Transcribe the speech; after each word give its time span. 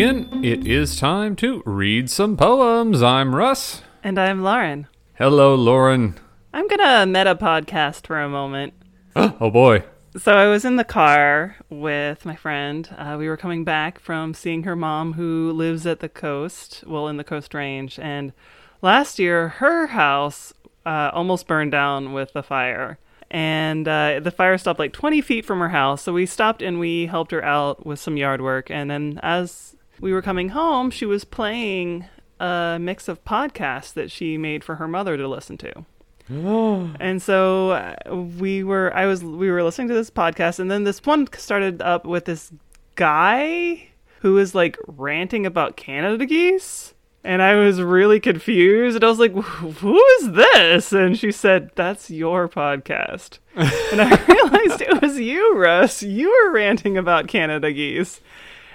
again, 0.00 0.42
it 0.42 0.66
is 0.66 0.98
time 0.98 1.36
to 1.36 1.62
read 1.66 2.08
some 2.08 2.34
poems. 2.34 3.02
I'm 3.02 3.34
Russ. 3.34 3.82
And 4.02 4.18
I'm 4.18 4.42
Lauren. 4.42 4.86
Hello, 5.16 5.54
Lauren. 5.54 6.18
I'm 6.54 6.66
gonna 6.68 7.04
meta 7.04 7.34
podcast 7.34 8.06
for 8.06 8.18
a 8.18 8.26
moment. 8.26 8.72
oh 9.16 9.50
boy. 9.50 9.84
So 10.16 10.32
I 10.32 10.46
was 10.46 10.64
in 10.64 10.76
the 10.76 10.84
car 10.84 11.56
with 11.68 12.24
my 12.24 12.34
friend. 12.34 12.88
Uh, 12.96 13.16
we 13.18 13.28
were 13.28 13.36
coming 13.36 13.62
back 13.62 13.98
from 13.98 14.32
seeing 14.32 14.62
her 14.62 14.74
mom, 14.74 15.12
who 15.12 15.52
lives 15.52 15.86
at 15.86 16.00
the 16.00 16.08
coast, 16.08 16.82
well, 16.86 17.06
in 17.06 17.18
the 17.18 17.22
Coast 17.22 17.52
Range. 17.52 17.98
And 17.98 18.32
last 18.80 19.18
year, 19.18 19.48
her 19.48 19.88
house 19.88 20.54
uh, 20.86 21.10
almost 21.12 21.46
burned 21.46 21.72
down 21.72 22.14
with 22.14 22.32
the 22.32 22.42
fire. 22.42 22.98
And 23.30 23.86
uh, 23.86 24.20
the 24.20 24.30
fire 24.30 24.56
stopped 24.56 24.78
like 24.78 24.94
20 24.94 25.20
feet 25.20 25.44
from 25.44 25.60
her 25.60 25.68
house. 25.68 26.00
So 26.00 26.14
we 26.14 26.24
stopped 26.24 26.62
and 26.62 26.80
we 26.80 27.04
helped 27.04 27.32
her 27.32 27.44
out 27.44 27.84
with 27.84 28.00
some 28.00 28.16
yard 28.16 28.40
work. 28.40 28.70
And 28.70 28.90
then 28.90 29.20
as 29.22 29.76
we 30.00 30.12
were 30.12 30.22
coming 30.22 30.50
home, 30.50 30.90
she 30.90 31.06
was 31.06 31.24
playing 31.24 32.06
a 32.40 32.78
mix 32.80 33.06
of 33.06 33.24
podcasts 33.24 33.92
that 33.92 34.10
she 34.10 34.38
made 34.38 34.64
for 34.64 34.76
her 34.76 34.88
mother 34.88 35.16
to 35.16 35.28
listen 35.28 35.58
to. 35.58 35.84
and 37.00 37.20
so 37.20 37.70
uh, 37.70 38.14
we 38.14 38.62
were 38.62 38.94
I 38.94 39.06
was 39.06 39.24
we 39.24 39.50
were 39.50 39.64
listening 39.64 39.88
to 39.88 39.94
this 39.94 40.10
podcast 40.10 40.60
and 40.60 40.70
then 40.70 40.84
this 40.84 41.04
one 41.04 41.26
started 41.36 41.82
up 41.82 42.06
with 42.06 42.26
this 42.26 42.52
guy 42.94 43.88
who 44.20 44.34
was 44.34 44.54
like 44.54 44.78
ranting 44.86 45.44
about 45.44 45.76
Canada 45.76 46.24
geese 46.24 46.94
and 47.24 47.42
I 47.42 47.56
was 47.56 47.82
really 47.82 48.20
confused 48.20 48.94
and 48.94 49.04
I 49.04 49.08
was 49.08 49.18
like 49.18 49.32
who 49.32 50.00
is 50.20 50.32
this? 50.32 50.92
And 50.92 51.18
she 51.18 51.32
said 51.32 51.72
that's 51.74 52.10
your 52.10 52.48
podcast. 52.48 53.38
And 53.90 54.00
I 54.00 54.24
realized 54.24 54.82
it 54.82 55.02
was 55.02 55.18
you 55.18 55.56
Russ. 55.56 56.00
You 56.00 56.30
were 56.30 56.52
ranting 56.52 56.96
about 56.96 57.26
Canada 57.26 57.72
geese 57.72 58.20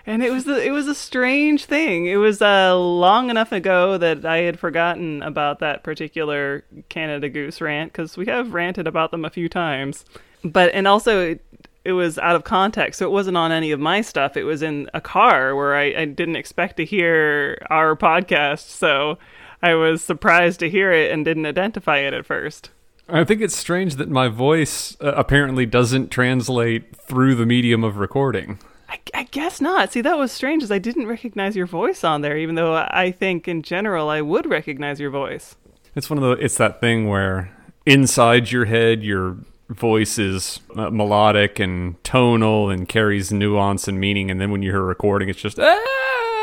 and 0.06 0.24
it 0.24 0.32
was 0.32 0.48
it 0.48 0.72
was 0.72 0.88
a 0.88 0.96
strange 0.96 1.66
thing. 1.66 2.06
It 2.06 2.18
was 2.18 2.42
uh, 2.42 2.78
long 2.78 3.30
enough 3.30 3.52
ago 3.52 3.98
that 3.98 4.26
I 4.26 4.38
had 4.38 4.60
forgotten 4.60 5.24
about 5.24 5.60
that 5.60 5.84
particular 5.84 6.64
Canada 6.90 7.30
Goose 7.30 7.60
rant 7.60 7.92
because 7.92 8.16
we 8.16 8.28
have 8.28 8.54
ranted 8.54 8.88
about 8.88 9.12
them 9.12 9.26
a 9.26 9.30
few 9.30 9.50
times. 9.50 10.06
But 10.44 10.74
and 10.74 10.88
also 10.88 11.32
it, 11.32 11.46
it, 11.84 11.94
was 11.94 12.20
out 12.20 12.36
of 12.36 12.44
context, 12.44 13.00
so 13.00 13.08
it 13.08 13.12
wasn't 13.12 13.38
on 13.38 13.52
any 13.52 13.72
of 13.72 13.80
my 13.80 14.02
stuff. 14.02 14.38
It 14.38 14.44
was 14.44 14.62
in 14.62 14.90
a 14.94 15.02
car 15.02 15.56
where 15.56 15.76
I, 15.76 15.86
I 15.96 16.06
didn't 16.06 16.36
expect 16.36 16.78
to 16.78 16.86
hear 16.86 17.58
our 17.72 17.96
podcast, 17.96 18.70
so 18.70 19.18
I 19.64 19.74
was 19.74 20.04
surprised 20.04 20.60
to 20.60 20.70
hear 20.70 20.92
it 20.92 21.12
and 21.12 21.26
didn't 21.26 21.48
identify 21.48 21.98
it 21.98 22.14
at 22.14 22.28
first. 22.28 22.70
I 23.10 23.24
think 23.24 23.42
it's 23.42 23.56
strange 23.56 23.96
that 23.96 24.10
my 24.10 24.28
voice 24.28 24.96
uh, 25.02 25.14
apparently 25.16 25.66
doesn't 25.66 26.10
translate 26.10 26.96
through 26.96 27.36
the 27.36 27.46
medium 27.46 27.84
of 27.84 27.98
recording. 27.98 28.60
I, 28.96 29.20
I, 29.20 29.24
guess 29.24 29.60
not. 29.60 29.92
See, 29.92 30.02
that 30.02 30.18
was 30.18 30.32
strange, 30.32 30.64
as 30.64 30.72
I 30.72 30.80
didn't 30.80 31.08
recognize 31.08 31.56
your 31.56 31.66
voice 31.66 32.04
on 32.04 32.22
there, 32.22 32.38
even 32.38 32.56
though 32.56 32.76
I 32.76 33.12
think 33.12 33.48
in 33.48 33.62
general 33.62 34.10
I 34.10 34.22
would 34.22 34.50
recognize 34.50 35.00
your 35.00 35.10
voice. 35.10 35.56
It's 35.96 36.10
one 36.10 36.22
of 36.22 36.24
the. 36.24 36.44
It's 36.44 36.58
that 36.58 36.80
thing 36.80 37.08
where 37.08 37.52
inside 37.86 38.52
your 38.52 38.66
head, 38.66 39.04
your 39.04 39.38
voice 39.70 40.18
is 40.18 40.60
uh, 40.76 40.90
melodic 40.90 41.60
and 41.60 42.02
tonal 42.04 42.70
and 42.70 42.88
carries 42.88 43.32
nuance 43.32 43.88
and 43.88 44.00
meaning, 44.00 44.32
and 44.32 44.40
then 44.40 44.52
when 44.52 44.62
you 44.62 44.72
hear 44.72 44.82
a 44.82 44.86
recording, 44.86 45.30
it's 45.30 45.42
just. 45.42 45.60
Ah! 45.60 45.82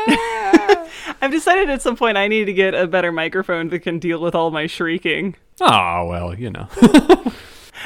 I've 1.21 1.31
decided 1.31 1.69
at 1.69 1.81
some 1.81 1.95
point 1.95 2.17
I 2.17 2.27
need 2.27 2.45
to 2.45 2.53
get 2.53 2.73
a 2.73 2.85
better 2.85 3.11
microphone 3.11 3.69
that 3.69 3.79
can 3.79 3.97
deal 3.97 4.19
with 4.19 4.35
all 4.35 4.51
my 4.51 4.67
shrieking. 4.67 5.35
Oh 5.61 6.05
well, 6.07 6.37
you 6.37 6.49
know. 6.49 6.67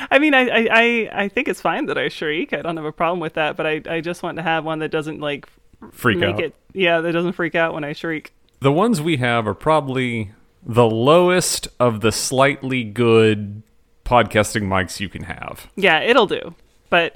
I 0.09 0.19
mean, 0.19 0.33
I, 0.33 0.67
I, 0.71 1.09
I 1.11 1.27
think 1.27 1.47
it's 1.47 1.61
fine 1.61 1.85
that 1.87 1.97
I 1.97 2.09
shriek. 2.09 2.53
I 2.53 2.61
don't 2.61 2.77
have 2.77 2.85
a 2.85 2.91
problem 2.91 3.19
with 3.19 3.33
that, 3.33 3.57
but 3.57 3.65
I, 3.65 3.81
I 3.89 4.01
just 4.01 4.23
want 4.23 4.37
to 4.37 4.43
have 4.43 4.63
one 4.63 4.79
that 4.79 4.89
doesn't 4.89 5.19
like 5.19 5.47
freak 5.91 6.23
out. 6.23 6.39
It, 6.39 6.55
yeah, 6.73 7.01
that 7.01 7.11
doesn't 7.11 7.33
freak 7.33 7.55
out 7.55 7.73
when 7.73 7.83
I 7.83 7.93
shriek. 7.93 8.33
The 8.59 8.71
ones 8.71 9.01
we 9.01 9.17
have 9.17 9.47
are 9.47 9.53
probably 9.53 10.31
the 10.63 10.89
lowest 10.89 11.67
of 11.79 12.01
the 12.01 12.11
slightly 12.11 12.83
good 12.83 13.61
podcasting 14.05 14.63
mics 14.63 14.99
you 14.99 15.09
can 15.09 15.23
have. 15.23 15.67
Yeah, 15.75 15.99
it'll 15.99 16.27
do. 16.27 16.55
But 16.89 17.15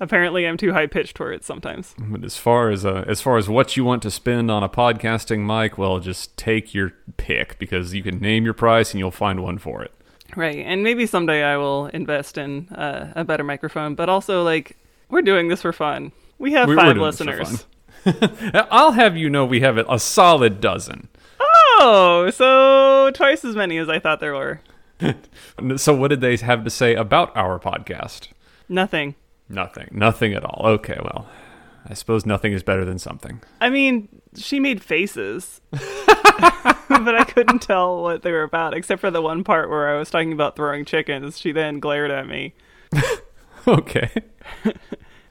apparently 0.00 0.46
I'm 0.46 0.56
too 0.56 0.72
high 0.72 0.86
pitched 0.86 1.18
for 1.18 1.32
it 1.32 1.44
sometimes. 1.44 1.94
But 1.98 2.24
as 2.24 2.36
far 2.36 2.70
as 2.70 2.86
uh, 2.86 3.04
as 3.06 3.20
far 3.20 3.36
as 3.36 3.48
what 3.48 3.76
you 3.76 3.84
want 3.84 4.02
to 4.02 4.10
spend 4.10 4.50
on 4.50 4.62
a 4.62 4.68
podcasting 4.68 5.40
mic, 5.40 5.76
well, 5.76 5.98
just 6.00 6.36
take 6.36 6.74
your 6.74 6.94
pick 7.16 7.58
because 7.58 7.94
you 7.94 8.02
can 8.02 8.18
name 8.18 8.44
your 8.44 8.54
price 8.54 8.92
and 8.92 8.98
you'll 8.98 9.10
find 9.10 9.42
one 9.42 9.58
for 9.58 9.82
it. 9.82 9.92
Right. 10.36 10.58
And 10.64 10.82
maybe 10.82 11.06
someday 11.06 11.42
I 11.42 11.56
will 11.56 11.86
invest 11.86 12.38
in 12.38 12.68
uh, 12.68 13.12
a 13.16 13.24
better 13.24 13.44
microphone, 13.44 13.94
but 13.94 14.08
also 14.08 14.42
like 14.42 14.76
we're 15.08 15.22
doing 15.22 15.48
this 15.48 15.62
for 15.62 15.72
fun. 15.72 16.12
We 16.38 16.52
have 16.52 16.68
We're- 16.68 16.76
five 16.80 16.86
we're 16.88 16.94
doing 16.94 17.06
this 17.06 17.18
for 17.18 17.24
listeners. 17.24 17.66
I'll 18.70 18.92
have 18.92 19.16
you 19.16 19.28
know 19.28 19.44
we 19.44 19.60
have 19.60 19.76
a 19.76 19.98
solid 19.98 20.60
dozen. 20.60 21.08
Oh, 21.82 22.30
so 22.34 23.10
twice 23.14 23.44
as 23.44 23.56
many 23.56 23.76
as 23.78 23.88
I 23.88 23.98
thought 23.98 24.20
there 24.20 24.34
were. 24.34 24.60
So 25.76 25.94
what 25.94 26.08
did 26.08 26.20
they 26.20 26.36
have 26.36 26.64
to 26.64 26.70
say 26.70 26.94
about 26.94 27.34
our 27.36 27.58
podcast? 27.58 28.28
Nothing. 28.68 29.14
Nothing. 29.48 29.88
Nothing 29.90 30.32
at 30.34 30.44
all. 30.44 30.62
Okay, 30.64 30.98
well, 31.02 31.26
I 31.86 31.94
suppose 31.94 32.24
nothing 32.24 32.52
is 32.52 32.62
better 32.62 32.84
than 32.84 32.98
something. 32.98 33.40
I 33.60 33.68
mean, 33.70 34.08
she 34.36 34.60
made 34.60 34.82
faces. 34.82 35.60
but 36.88 37.14
I 37.14 37.24
couldn't 37.24 37.62
tell 37.62 38.02
what 38.02 38.22
they 38.22 38.32
were 38.32 38.42
about, 38.42 38.74
except 38.74 39.00
for 39.00 39.10
the 39.10 39.22
one 39.22 39.44
part 39.44 39.70
where 39.70 39.88
I 39.88 39.98
was 39.98 40.10
talking 40.10 40.32
about 40.32 40.56
throwing 40.56 40.84
chickens. 40.84 41.38
She 41.38 41.52
then 41.52 41.80
glared 41.80 42.10
at 42.10 42.26
me. 42.26 42.54
Okay. 43.66 44.10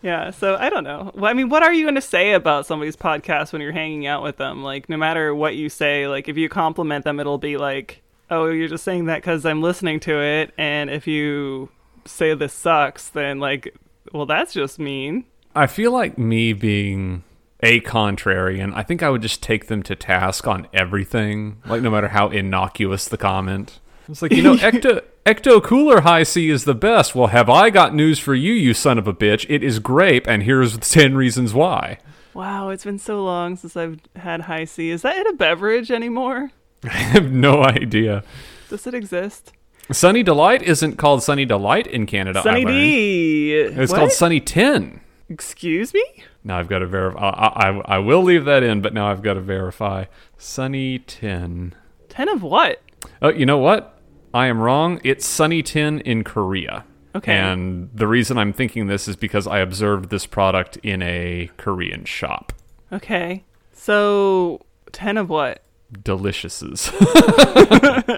Yeah, 0.02 0.32
so 0.32 0.56
I 0.56 0.70
don't 0.70 0.86
know. 0.86 1.12
Well, 1.14 1.30
I 1.30 1.34
mean, 1.34 1.50
what 1.50 1.62
are 1.62 1.74
you 1.74 1.84
going 1.84 1.96
to 1.96 2.02
say 2.02 2.32
about 2.32 2.66
somebody's 2.66 2.96
podcast 2.96 3.52
when 3.52 3.62
you're 3.62 3.74
hanging 3.74 4.08
out 4.08 4.24
with 4.24 4.38
them? 4.38 4.64
Like, 4.64 4.88
no 4.88 4.96
matter 4.96 5.36
what 5.36 5.58
you 5.58 5.68
say, 5.68 6.08
like, 6.08 6.30
if 6.30 6.38
you 6.38 6.48
compliment 6.48 7.04
them, 7.04 7.20
it'll 7.20 7.38
be 7.38 7.58
like, 7.58 8.02
oh, 8.30 8.48
you're 8.48 8.70
just 8.70 8.86
saying 8.86 9.08
that 9.08 9.18
because 9.18 9.46
I'm 9.46 9.62
listening 9.62 10.00
to 10.00 10.22
it. 10.22 10.54
And 10.58 10.90
if 10.90 11.06
you 11.06 11.68
say 12.06 12.34
this 12.34 12.54
sucks, 12.54 13.10
then, 13.10 13.42
like, 13.42 13.76
well, 14.14 14.26
that's 14.26 14.54
just 14.54 14.80
mean. 14.80 15.26
I 15.54 15.68
feel 15.68 15.92
like 15.92 16.18
me 16.18 16.54
being 16.54 17.26
a 17.62 17.82
contrarian, 17.82 18.74
I 18.74 18.84
think 18.84 19.04
I 19.04 19.10
would 19.10 19.22
just 19.22 19.44
take 19.44 19.68
them 19.68 19.84
to 19.84 19.96
task 19.96 20.48
on 20.48 20.68
everything, 20.74 21.62
like 21.66 21.82
no 21.82 21.90
matter 21.92 22.08
how 22.10 22.30
innocuous 22.30 23.08
the 23.08 23.18
comment. 23.18 23.80
It's 24.08 24.22
like, 24.22 24.32
you 24.32 24.42
know, 24.42 24.56
Ecto 24.58 25.04
Ecto 25.26 25.62
Cooler 25.64 26.02
Hi-C 26.02 26.50
is 26.50 26.64
the 26.66 26.74
best. 26.74 27.14
Well, 27.14 27.28
have 27.28 27.50
I 27.50 27.70
got 27.70 27.94
news 27.94 28.18
for 28.18 28.34
you, 28.34 28.54
you 28.54 28.74
son 28.74 28.98
of 28.98 29.08
a 29.08 29.14
bitch? 29.14 29.46
It 29.50 29.64
is 29.64 29.80
grape, 29.80 30.28
and 30.28 30.44
here's 30.44 30.78
10 30.90 31.16
reasons 31.16 31.54
why. 31.54 32.00
Wow, 32.34 32.70
it's 32.70 32.84
been 32.86 33.00
so 33.00 33.24
long 33.24 33.56
since 33.56 33.76
I've 33.76 34.00
had 34.16 34.42
Hi-C. 34.42 34.90
Is 34.90 35.02
that 35.02 35.18
in 35.18 35.28
a 35.28 35.34
beverage 35.34 35.92
anymore? 35.92 36.52
I 36.84 36.88
have 36.90 37.32
no 37.32 37.64
idea. 37.64 38.24
Does 38.70 38.88
it 38.88 38.94
exist? 38.94 39.52
Sunny 39.92 40.22
Delight 40.24 40.62
isn't 40.62 40.98
called 40.98 41.24
Sunny 41.24 41.46
Delight 41.46 41.88
in 41.88 42.06
Canada. 42.06 42.42
Sunny. 42.44 42.64
D. 42.64 43.54
It's 43.54 43.92
What? 43.92 43.98
called 43.98 44.12
Sunny 44.12 44.40
10. 44.40 45.02
Excuse 45.30 45.94
me? 45.94 46.04
Now 46.44 46.58
I've 46.58 46.68
got 46.68 46.80
to 46.80 46.88
verify. 46.88 47.20
I, 47.20 47.70
I, 47.70 47.82
I 47.96 47.98
will 48.00 48.24
leave 48.24 48.46
that 48.46 48.64
in, 48.64 48.82
but 48.82 48.94
now 48.94 49.10
I've 49.12 49.22
got 49.22 49.34
to 49.34 49.42
verify. 49.42 50.06
Sunny 50.38 51.00
10. 51.00 51.76
Ten 52.08 52.30
of 52.30 52.42
what? 52.44 52.82
Oh, 53.22 53.30
you 53.30 53.46
know 53.46 53.58
what? 53.58 54.00
I 54.34 54.48
am 54.48 54.60
wrong. 54.60 55.02
It's 55.04 55.26
Sunny 55.26 55.62
10 55.62 56.00
in 56.02 56.24
Korea. 56.24 56.86
Okay. 57.16 57.36
And 57.36 57.90
the 57.94 58.08
reason 58.08 58.38
I'm 58.38 58.54
thinking 58.54 58.88
this 58.88 59.08
is 59.08 59.16
because 59.16 59.48
I 59.48 59.60
observed 59.60 60.10
this 60.10 60.26
product 60.26 60.78
in 60.78 61.02
a 61.02 61.50
Korean 61.58 62.06
shop. 62.06 62.54
Okay. 62.94 63.44
So, 63.74 64.66
ten 64.92 65.18
of 65.18 65.30
what? 65.30 65.64
Deliciouses. 65.92 66.92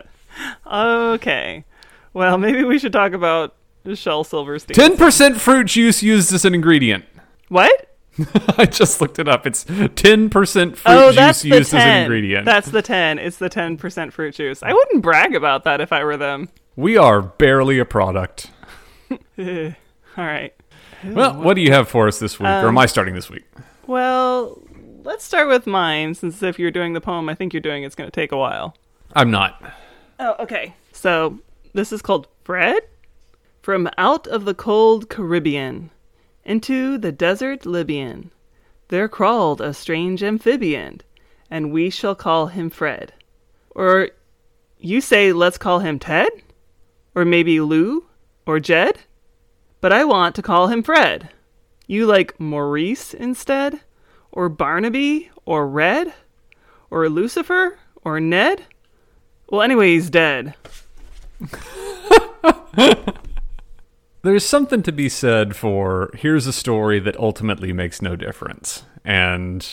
Okay. 0.71 1.65
Well, 2.13 2.37
maybe 2.37 2.63
we 2.63 2.79
should 2.79 2.93
talk 2.93 3.13
about 3.13 3.55
Shel 3.93 4.23
Silverstein. 4.23 4.75
10% 4.75 5.37
fruit 5.37 5.65
juice 5.67 6.01
used 6.01 6.33
as 6.33 6.45
an 6.45 6.55
ingredient. 6.55 7.05
What? 7.49 7.90
I 8.57 8.65
just 8.65 8.99
looked 9.01 9.19
it 9.19 9.27
up. 9.27 9.47
It's 9.47 9.63
10% 9.63 10.75
fruit 10.75 10.81
oh, 10.85 11.11
juice 11.11 11.45
used 11.45 11.71
10. 11.71 11.79
as 11.79 11.85
an 11.85 12.01
ingredient. 12.03 12.45
That's 12.45 12.69
the 12.69 12.81
10. 12.81 13.19
It's 13.19 13.37
the 13.37 13.49
10% 13.49 14.11
fruit 14.11 14.35
juice. 14.35 14.61
I 14.63 14.73
wouldn't 14.73 15.01
brag 15.01 15.33
about 15.35 15.63
that 15.63 15.79
if 15.81 15.93
I 15.93 16.03
were 16.03 16.17
them. 16.17 16.49
we 16.75 16.97
are 16.97 17.21
barely 17.21 17.79
a 17.79 17.85
product. 17.85 18.51
All 19.39 19.73
right. 20.17 20.53
Well, 21.03 21.41
what 21.41 21.55
do 21.55 21.61
you 21.61 21.71
have 21.71 21.87
for 21.89 22.07
us 22.07 22.19
this 22.19 22.39
week? 22.39 22.47
or 22.47 22.67
am 22.67 22.67
Um, 22.69 22.77
I 22.77 22.85
starting 22.85 23.15
this 23.15 23.29
week? 23.29 23.45
Well, 23.87 24.61
let's 25.03 25.23
start 25.23 25.47
with 25.47 25.65
mine 25.65 26.13
since 26.13 26.43
if 26.43 26.59
you're 26.59 26.69
doing 26.71 26.93
the 26.93 27.01
poem 27.01 27.27
I 27.29 27.35
think 27.35 27.53
you're 27.53 27.61
doing 27.61 27.83
it's 27.83 27.95
going 27.95 28.07
to 28.07 28.11
take 28.15 28.31
a 28.31 28.37
while. 28.37 28.75
I'm 29.13 29.31
not. 29.31 29.61
Oh, 30.19 30.35
okay. 30.39 30.75
So, 30.91 31.39
this 31.73 31.91
is 31.91 32.01
called 32.01 32.27
Fred? 32.43 32.83
From 33.61 33.89
out 33.97 34.27
of 34.27 34.45
the 34.45 34.53
cold 34.53 35.09
Caribbean 35.09 35.89
into 36.43 36.97
the 36.97 37.11
desert 37.11 37.65
Libyan, 37.65 38.31
there 38.89 39.07
crawled 39.07 39.61
a 39.61 39.73
strange 39.73 40.23
amphibian, 40.23 41.01
and 41.49 41.71
we 41.71 41.89
shall 41.89 42.15
call 42.15 42.47
him 42.47 42.69
Fred. 42.69 43.13
Or 43.71 44.09
you 44.79 45.01
say 45.01 45.31
let's 45.33 45.57
call 45.57 45.79
him 45.79 45.99
Ted? 45.99 46.29
Or 47.15 47.25
maybe 47.25 47.59
Lou? 47.59 48.05
Or 48.45 48.59
Jed? 48.59 48.99
But 49.79 49.93
I 49.93 50.03
want 50.03 50.35
to 50.35 50.41
call 50.41 50.67
him 50.67 50.83
Fred. 50.83 51.29
You 51.87 52.05
like 52.05 52.39
Maurice 52.39 53.13
instead? 53.13 53.81
or 54.31 54.49
Barnaby 54.49 55.29
or 55.45 55.67
Red 55.67 56.13
or 56.89 57.07
Lucifer 57.09 57.77
or 58.03 58.19
Ned? 58.19 58.65
Well, 59.49 59.61
anyway, 59.61 59.93
he's 59.93 60.09
dead. 60.09 60.55
There's 64.23 64.45
something 64.45 64.83
to 64.83 64.91
be 64.91 65.09
said 65.09 65.55
for 65.55 66.11
here's 66.13 66.45
a 66.45 66.53
story 66.53 66.99
that 66.99 67.17
ultimately 67.17 67.73
makes 67.73 68.01
no 68.01 68.15
difference 68.15 68.83
and 69.03 69.67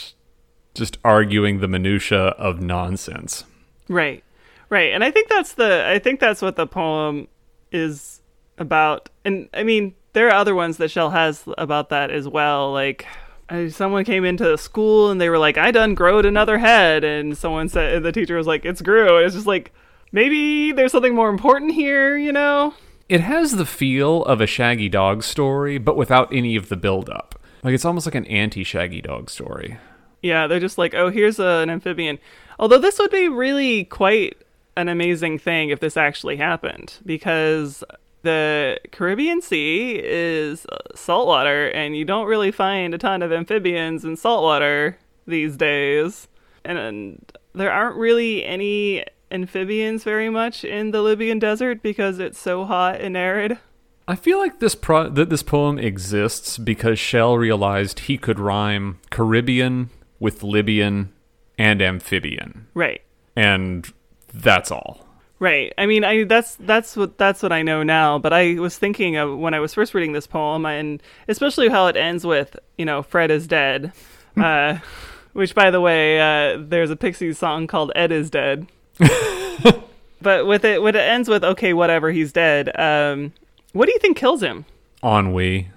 just 0.75 0.97
arguing 1.05 1.61
the 1.61 1.69
minutia 1.69 2.29
of 2.39 2.61
nonsense. 2.61 3.45
Right. 3.89 4.25
Right. 4.71 4.93
And 4.93 5.05
I 5.05 5.11
think 5.11 5.29
that's 5.29 5.55
the 5.55 5.87
I 5.87 5.99
think 5.99 6.21
that's 6.21 6.41
what 6.41 6.57
the 6.57 6.67
poem 6.67 7.29
is 7.73 8.21
about. 8.57 9.11
And 9.25 9.49
I 9.53 9.65
mean, 9.65 9.95
there 10.15 10.29
are 10.29 10.35
other 10.35 10.55
ones 10.55 10.79
that 10.79 10.91
Shel 10.91 11.11
has 11.11 11.45
about 11.59 11.91
that 11.91 12.11
as 12.11 12.27
well. 12.27 12.73
Like 12.73 13.07
someone 13.71 14.05
came 14.05 14.25
into 14.25 14.45
the 14.45 14.59
school 14.59 15.11
and 15.11 15.21
they 15.21 15.29
were 15.29 15.39
like, 15.39 15.59
"I 15.59 15.71
done 15.71 15.95
growed 15.95 16.27
another 16.27 16.59
head," 16.59 17.05
and 17.05 17.37
someone 17.37 17.69
said, 17.69 18.03
the 18.03 18.13
teacher 18.13 18.37
was 18.37 18.47
like, 18.47 18.65
"It's 18.65 18.83
grew." 18.83 19.19
It's 19.19 19.35
just 19.35 19.47
like 19.47 19.73
maybe 20.13 20.73
there's 20.73 20.93
something 20.93 21.15
more 21.15 21.31
important 21.31 21.73
here, 21.73 22.17
you 22.17 22.33
know? 22.33 22.75
It 23.09 23.23
has 23.23 23.53
the 23.53 23.65
feel 23.65 24.23
of 24.25 24.43
a 24.43 24.47
Shaggy 24.47 24.91
Dog 24.91 25.23
story, 25.23 25.79
but 25.79 25.97
without 25.97 26.33
any 26.33 26.57
of 26.57 26.69
the 26.69 26.77
build-up. 26.77 27.41
Like 27.63 27.75
it's 27.75 27.85
almost 27.85 28.07
like 28.07 28.15
an 28.15 28.27
anti-Shaggy 28.27 29.01
Dog 29.01 29.31
story. 29.31 29.79
Yeah, 30.23 30.47
they're 30.47 30.61
just 30.61 30.79
like, 30.79 30.95
"Oh, 30.95 31.11
here's 31.11 31.39
a, 31.39 31.63
an 31.63 31.71
amphibian." 31.71 32.19
Although 32.59 32.79
this 32.79 32.99
would 32.99 33.11
be 33.11 33.29
really 33.29 33.85
quite 33.85 34.37
an 34.77 34.89
amazing 34.89 35.39
thing 35.39 35.71
if 35.71 35.81
this 35.81 35.97
actually 35.97 36.37
happened, 36.37 36.95
because 37.07 37.83
the 38.23 38.79
Caribbean 38.93 39.41
Sea 39.41 40.01
is 40.03 40.67
uh, 40.67 40.77
saltwater, 40.95 41.69
and 41.69 41.97
you 41.97 42.05
don't 42.05 42.27
really 42.27 42.51
find 42.51 42.95
a 42.95 42.99
ton 42.99 43.23
of 43.23 43.33
amphibians 43.33 44.05
in 44.05 44.17
saltwater 44.17 44.99
these 45.27 45.57
days. 45.57 46.29
And, 46.65 46.79
and 46.79 47.33
there 47.55 47.73
aren't 47.73 47.97
really 47.97 48.45
any 48.45 49.05
amphibians 49.31 50.05
very 50.05 50.29
much 50.31 50.65
in 50.65 50.91
the 50.91 51.03
Libyan 51.03 51.39
desert 51.39 51.83
because 51.83 52.19
it's 52.19 52.39
so 52.39 52.65
hot 52.65 53.01
and 53.01 53.17
arid. 53.17 53.59
I 54.07 54.17
feel 54.17 54.39
like 54.39 54.59
this 54.61 54.75
pro- 54.75 55.11
that 55.11 55.29
this 55.29 55.43
poem 55.43 55.79
exists 55.79 56.57
because 56.57 56.99
Shel 56.99 57.37
realized 57.37 58.01
he 58.01 58.17
could 58.17 58.39
rhyme 58.39 58.99
Caribbean 59.11 59.91
with 60.19 60.43
Libyan 60.43 61.13
and 61.59 61.83
amphibian, 61.83 62.67
Right. 62.75 63.03
and 63.37 63.87
that's 64.33 64.71
all. 64.71 65.05
Right. 65.41 65.73
I 65.79 65.87
mean, 65.87 66.03
I 66.05 66.25
that's 66.25 66.57
that's 66.57 66.97
what 66.97 67.17
that's 67.19 67.43
what 67.43 67.53
I 67.53 67.63
know 67.63 67.83
now. 67.85 68.19
But 68.19 68.33
I 68.33 68.55
was 68.59 68.77
thinking 68.79 69.17
of 69.17 69.39
when 69.39 69.55
I 69.55 69.61
was 69.61 69.73
first 69.75 69.95
reading 69.95 70.13
this 70.13 70.27
poem, 70.27 70.67
and 70.67 71.01
especially 71.29 71.69
how 71.69 71.87
it 71.87 71.97
ends 71.97 72.25
with, 72.27 72.57
you 72.77 72.85
know, 72.85 73.03
Fred 73.03 73.31
is 73.31 73.47
dead, 73.47 73.93
uh, 74.37 74.79
which, 75.35 75.55
by 75.55 75.71
the 75.71 75.81
way, 75.81 76.19
uh, 76.19 76.59
there's 76.61 76.91
a 76.91 76.97
Pixies 76.97 77.39
song 77.39 77.67
called 77.69 77.93
"Ed 77.95 78.11
is 78.11 78.31
Dead." 78.31 78.67
but 80.23 80.47
with 80.47 80.65
it, 80.65 80.83
when 80.83 80.95
it 80.95 81.01
ends 81.01 81.29
with 81.29 81.45
"Okay, 81.45 81.73
whatever, 81.73 82.11
he's 82.11 82.33
dead," 82.33 82.79
um, 82.79 83.33
what 83.73 83.87
do 83.87 83.93
you 83.93 83.99
think 83.99 84.17
kills 84.17 84.43
him? 84.43 84.65
Ennui, 85.03 85.71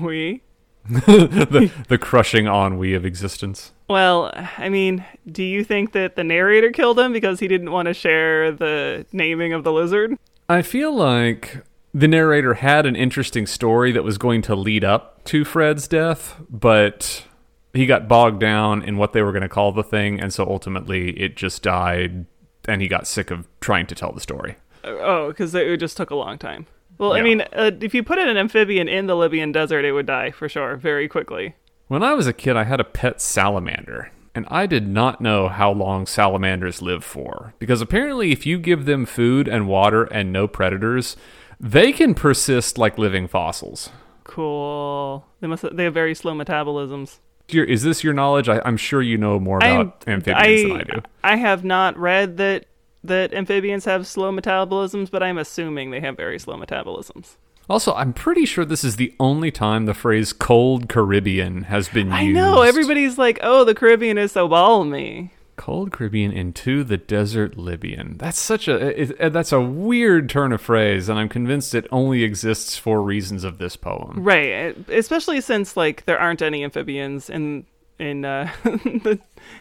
we. 0.00 0.42
the 0.88 1.70
the 1.88 1.98
crushing 1.98 2.46
ennui 2.46 2.94
of 2.94 3.04
existence. 3.04 3.72
Well, 3.88 4.32
I 4.58 4.68
mean, 4.68 5.04
do 5.30 5.42
you 5.44 5.62
think 5.62 5.92
that 5.92 6.16
the 6.16 6.24
narrator 6.24 6.72
killed 6.72 6.98
him 6.98 7.12
because 7.12 7.38
he 7.38 7.46
didn't 7.46 7.70
want 7.70 7.86
to 7.86 7.94
share 7.94 8.50
the 8.50 9.06
naming 9.12 9.52
of 9.52 9.62
the 9.62 9.72
lizard? 9.72 10.18
I 10.48 10.62
feel 10.62 10.92
like 10.92 11.64
the 11.94 12.08
narrator 12.08 12.54
had 12.54 12.86
an 12.86 12.96
interesting 12.96 13.46
story 13.46 13.92
that 13.92 14.02
was 14.02 14.18
going 14.18 14.42
to 14.42 14.56
lead 14.56 14.82
up 14.82 15.22
to 15.24 15.44
Fred's 15.44 15.86
death, 15.86 16.40
but 16.50 17.26
he 17.74 17.86
got 17.86 18.08
bogged 18.08 18.40
down 18.40 18.82
in 18.82 18.96
what 18.96 19.12
they 19.12 19.22
were 19.22 19.32
going 19.32 19.42
to 19.42 19.48
call 19.48 19.72
the 19.72 19.84
thing, 19.84 20.20
and 20.20 20.32
so 20.32 20.46
ultimately 20.46 21.10
it 21.20 21.36
just 21.36 21.62
died, 21.62 22.26
and 22.66 22.82
he 22.82 22.88
got 22.88 23.06
sick 23.06 23.30
of 23.30 23.48
trying 23.60 23.86
to 23.86 23.94
tell 23.94 24.12
the 24.12 24.20
story. 24.20 24.56
Oh, 24.84 25.28
because 25.28 25.54
it 25.54 25.78
just 25.78 25.96
took 25.96 26.10
a 26.10 26.16
long 26.16 26.38
time. 26.38 26.66
Well, 26.98 27.14
I 27.14 27.22
mean, 27.22 27.40
uh, 27.40 27.72
if 27.80 27.94
you 27.94 28.02
put 28.02 28.18
an 28.18 28.36
amphibian 28.36 28.88
in 28.88 29.06
the 29.06 29.16
Libyan 29.16 29.50
desert, 29.50 29.84
it 29.84 29.92
would 29.92 30.06
die 30.06 30.30
for 30.30 30.48
sure, 30.48 30.76
very 30.76 31.08
quickly. 31.08 31.54
When 31.88 32.02
I 32.02 32.14
was 32.14 32.26
a 32.26 32.32
kid, 32.32 32.56
I 32.56 32.64
had 32.64 32.80
a 32.80 32.84
pet 32.84 33.20
salamander, 33.20 34.12
and 34.34 34.46
I 34.48 34.66
did 34.66 34.86
not 34.86 35.20
know 35.20 35.48
how 35.48 35.72
long 35.72 36.06
salamanders 36.06 36.80
live 36.80 37.04
for. 37.04 37.54
Because 37.58 37.80
apparently, 37.80 38.30
if 38.30 38.46
you 38.46 38.58
give 38.58 38.84
them 38.84 39.04
food 39.04 39.48
and 39.48 39.66
water 39.66 40.04
and 40.04 40.32
no 40.32 40.46
predators, 40.46 41.16
they 41.58 41.92
can 41.92 42.14
persist 42.14 42.78
like 42.78 42.98
living 42.98 43.26
fossils. 43.26 43.90
Cool. 44.24 45.26
They 45.40 45.48
must. 45.48 45.76
They 45.76 45.84
have 45.84 45.94
very 45.94 46.14
slow 46.14 46.34
metabolisms. 46.34 47.18
Your- 47.54 47.64
Is 47.64 47.82
this 47.82 48.02
your 48.04 48.12
knowledge? 48.14 48.48
I, 48.48 48.60
I'm 48.64 48.76
sure 48.76 49.02
you 49.02 49.18
know 49.18 49.38
more 49.40 49.58
about 49.58 50.04
amphibians 50.06 50.62
than 50.62 50.72
I 50.80 50.82
do. 50.84 51.02
I 51.24 51.36
have 51.36 51.64
not 51.64 51.96
read 51.98 52.36
that 52.38 52.66
that 53.04 53.34
amphibians 53.34 53.84
have 53.84 54.06
slow 54.06 54.30
metabolisms, 54.32 55.10
but 55.10 55.22
I'm 55.24 55.36
assuming 55.38 55.90
they 55.90 56.00
have 56.00 56.16
very 56.16 56.38
slow 56.38 56.56
metabolisms. 56.56 57.36
Also, 57.68 57.94
I'm 57.94 58.12
pretty 58.12 58.44
sure 58.44 58.64
this 58.64 58.84
is 58.84 58.96
the 58.96 59.14
only 59.18 59.50
time 59.50 59.86
the 59.86 59.94
phrase 59.94 60.32
cold 60.32 60.88
Caribbean 60.88 61.62
has 61.64 61.88
been 61.88 62.08
used. 62.08 62.16
I 62.16 62.26
know 62.28 62.62
everybody's 62.62 63.18
like, 63.18 63.38
"Oh, 63.42 63.64
the 63.64 63.74
Caribbean 63.74 64.18
is 64.18 64.32
so 64.32 64.46
balmy." 64.48 65.30
Cold 65.56 65.92
Caribbean 65.92 66.32
into 66.32 66.82
the 66.82 66.96
desert 66.96 67.56
Libyan. 67.58 68.16
That's 68.18 68.38
such 68.38 68.68
a 68.68 69.02
it, 69.02 69.32
that's 69.32 69.52
a 69.52 69.60
weird 69.60 70.28
turn 70.28 70.52
of 70.52 70.60
phrase, 70.60 71.08
and 71.08 71.18
I'm 71.18 71.28
convinced 71.28 71.74
it 71.74 71.86
only 71.92 72.22
exists 72.24 72.76
for 72.76 73.02
reasons 73.02 73.44
of 73.44 73.58
this 73.58 73.76
poem. 73.76 74.22
Right, 74.22 74.76
especially 74.88 75.40
since 75.40 75.76
like 75.76 76.04
there 76.04 76.18
aren't 76.18 76.42
any 76.42 76.64
amphibians 76.64 77.28
in 77.30 77.66
in 77.98 78.24
uh, 78.24 78.50
the 78.64 79.20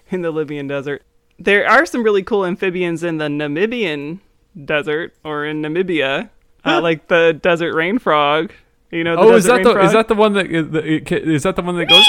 in 0.09 0.21
the 0.21 0.31
Libyan 0.31 0.67
desert. 0.67 1.03
There 1.37 1.67
are 1.67 1.85
some 1.85 2.03
really 2.03 2.23
cool 2.23 2.45
amphibians 2.45 3.03
in 3.03 3.17
the 3.17 3.25
Namibian 3.27 4.19
desert 4.65 5.13
or 5.23 5.45
in 5.45 5.61
Namibia, 5.61 6.29
uh, 6.65 6.81
like 6.81 7.07
the 7.07 7.37
desert 7.41 7.73
rain 7.73 7.99
frog. 7.99 8.51
You 8.91 9.03
know, 9.03 9.15
the 9.15 9.21
Oh, 9.21 9.35
is 9.35 9.45
that 9.45 9.63
the 9.63 9.71
frog? 9.73 9.85
is 9.85 9.93
that 9.93 10.07
the 10.07 10.15
one 10.15 10.33
that 10.33 10.47
is 10.47 11.43
that 11.43 11.55
the 11.55 11.61
one 11.61 11.77
that 11.77 11.85
goes? 11.85 12.05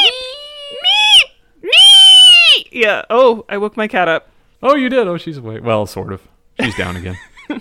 Yeah. 2.72 3.02
Oh, 3.10 3.44
I 3.48 3.58
woke 3.58 3.76
my 3.76 3.88
cat 3.88 4.08
up. 4.08 4.28
Oh, 4.62 4.74
you 4.74 4.88
did. 4.88 5.06
Oh, 5.06 5.16
she's 5.16 5.36
awake. 5.36 5.62
Well, 5.62 5.86
sort 5.86 6.12
of. 6.12 6.26
She's 6.60 6.76
down 6.76 6.96
again. 6.96 7.18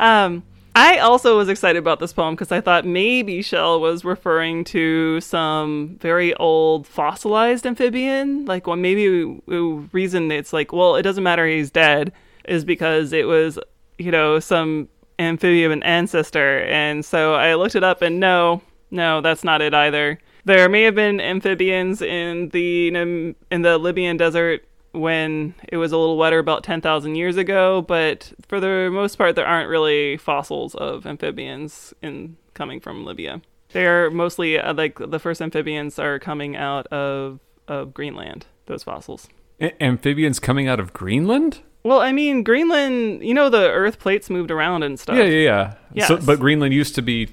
Um, 0.00 0.44
I 0.74 0.98
also 0.98 1.36
was 1.36 1.48
excited 1.48 1.78
about 1.78 1.98
this 1.98 2.12
poem 2.12 2.34
because 2.34 2.52
I 2.52 2.60
thought 2.60 2.84
maybe 2.84 3.42
Shel 3.42 3.80
was 3.80 4.04
referring 4.04 4.62
to 4.64 5.20
some 5.20 5.98
very 6.00 6.34
old 6.34 6.86
fossilized 6.86 7.66
amphibian. 7.66 8.44
Like, 8.44 8.68
well, 8.68 8.76
maybe 8.76 9.40
the 9.48 9.88
reason 9.90 10.30
it's 10.30 10.52
like, 10.52 10.72
well, 10.72 10.94
it 10.94 11.02
doesn't 11.02 11.24
matter 11.24 11.46
he's 11.46 11.70
dead 11.70 12.12
is 12.44 12.64
because 12.64 13.12
it 13.12 13.26
was, 13.26 13.58
you 13.98 14.12
know, 14.12 14.38
some 14.38 14.88
amphibian 15.18 15.82
ancestor. 15.82 16.60
And 16.60 17.04
so 17.04 17.34
I 17.34 17.54
looked 17.54 17.74
it 17.74 17.82
up 17.82 18.00
and 18.00 18.20
no, 18.20 18.62
no, 18.92 19.20
that's 19.20 19.42
not 19.42 19.60
it 19.60 19.74
either. 19.74 20.20
There 20.48 20.66
may 20.70 20.84
have 20.84 20.94
been 20.94 21.20
amphibians 21.20 22.00
in 22.00 22.48
the 22.48 22.88
in 22.88 23.62
the 23.62 23.76
Libyan 23.76 24.16
desert 24.16 24.64
when 24.92 25.54
it 25.68 25.76
was 25.76 25.92
a 25.92 25.98
little 25.98 26.16
wetter 26.16 26.38
about 26.38 26.64
10,000 26.64 27.16
years 27.16 27.36
ago, 27.36 27.82
but 27.82 28.32
for 28.48 28.58
the 28.58 28.88
most 28.90 29.16
part, 29.16 29.36
there 29.36 29.46
aren't 29.46 29.68
really 29.68 30.16
fossils 30.16 30.74
of 30.74 31.06
amphibians 31.06 31.92
in 32.00 32.38
coming 32.54 32.80
from 32.80 33.04
Libya. 33.04 33.42
They're 33.72 34.10
mostly 34.10 34.58
uh, 34.58 34.72
like 34.72 34.98
the 34.98 35.18
first 35.18 35.42
amphibians 35.42 35.98
are 35.98 36.18
coming 36.18 36.56
out 36.56 36.86
of, 36.86 37.40
of 37.68 37.92
Greenland, 37.92 38.46
those 38.64 38.82
fossils. 38.82 39.28
A- 39.60 39.82
amphibians 39.82 40.38
coming 40.38 40.66
out 40.66 40.80
of 40.80 40.94
Greenland? 40.94 41.60
Well, 41.82 42.00
I 42.00 42.12
mean, 42.12 42.42
Greenland, 42.42 43.22
you 43.22 43.34
know, 43.34 43.50
the 43.50 43.68
earth 43.70 43.98
plates 43.98 44.30
moved 44.30 44.50
around 44.50 44.82
and 44.82 44.98
stuff. 44.98 45.18
Yeah, 45.18 45.24
yeah, 45.24 45.74
yeah. 45.92 46.06
So, 46.06 46.16
but 46.16 46.40
Greenland 46.40 46.72
used 46.72 46.94
to 46.94 47.02
be 47.02 47.28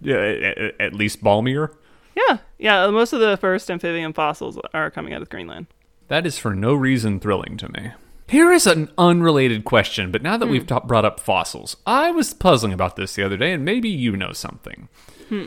yeah, 0.00 0.16
at, 0.16 0.80
at 0.80 0.94
least 0.94 1.24
balmier. 1.24 1.74
Yeah, 2.16 2.38
yeah. 2.58 2.84
Uh, 2.84 2.92
most 2.92 3.12
of 3.12 3.20
the 3.20 3.36
first 3.36 3.70
amphibian 3.70 4.12
fossils 4.12 4.58
are 4.74 4.90
coming 4.90 5.12
out 5.12 5.22
of 5.22 5.30
Greenland. 5.30 5.66
That 6.08 6.26
is 6.26 6.38
for 6.38 6.54
no 6.54 6.74
reason 6.74 7.20
thrilling 7.20 7.56
to 7.58 7.70
me. 7.72 7.92
Here 8.28 8.50
is 8.50 8.66
an 8.66 8.90
unrelated 8.96 9.64
question, 9.64 10.10
but 10.10 10.22
now 10.22 10.36
that 10.36 10.46
hmm. 10.46 10.52
we've 10.52 10.66
ta- 10.66 10.80
brought 10.80 11.04
up 11.04 11.20
fossils, 11.20 11.76
I 11.86 12.10
was 12.10 12.32
puzzling 12.32 12.72
about 12.72 12.96
this 12.96 13.14
the 13.14 13.22
other 13.22 13.36
day, 13.36 13.52
and 13.52 13.64
maybe 13.64 13.88
you 13.88 14.16
know 14.16 14.32
something. 14.32 14.88
Hmm. 15.28 15.46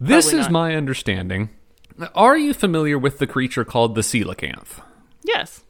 This 0.00 0.26
Probably 0.26 0.40
is 0.40 0.46
not. 0.46 0.52
my 0.52 0.74
understanding. 0.74 1.50
Are 2.14 2.36
you 2.36 2.54
familiar 2.54 2.98
with 2.98 3.18
the 3.18 3.26
creature 3.26 3.64
called 3.64 3.94
the 3.94 4.00
coelacanth? 4.00 4.82
Yes. 5.22 5.62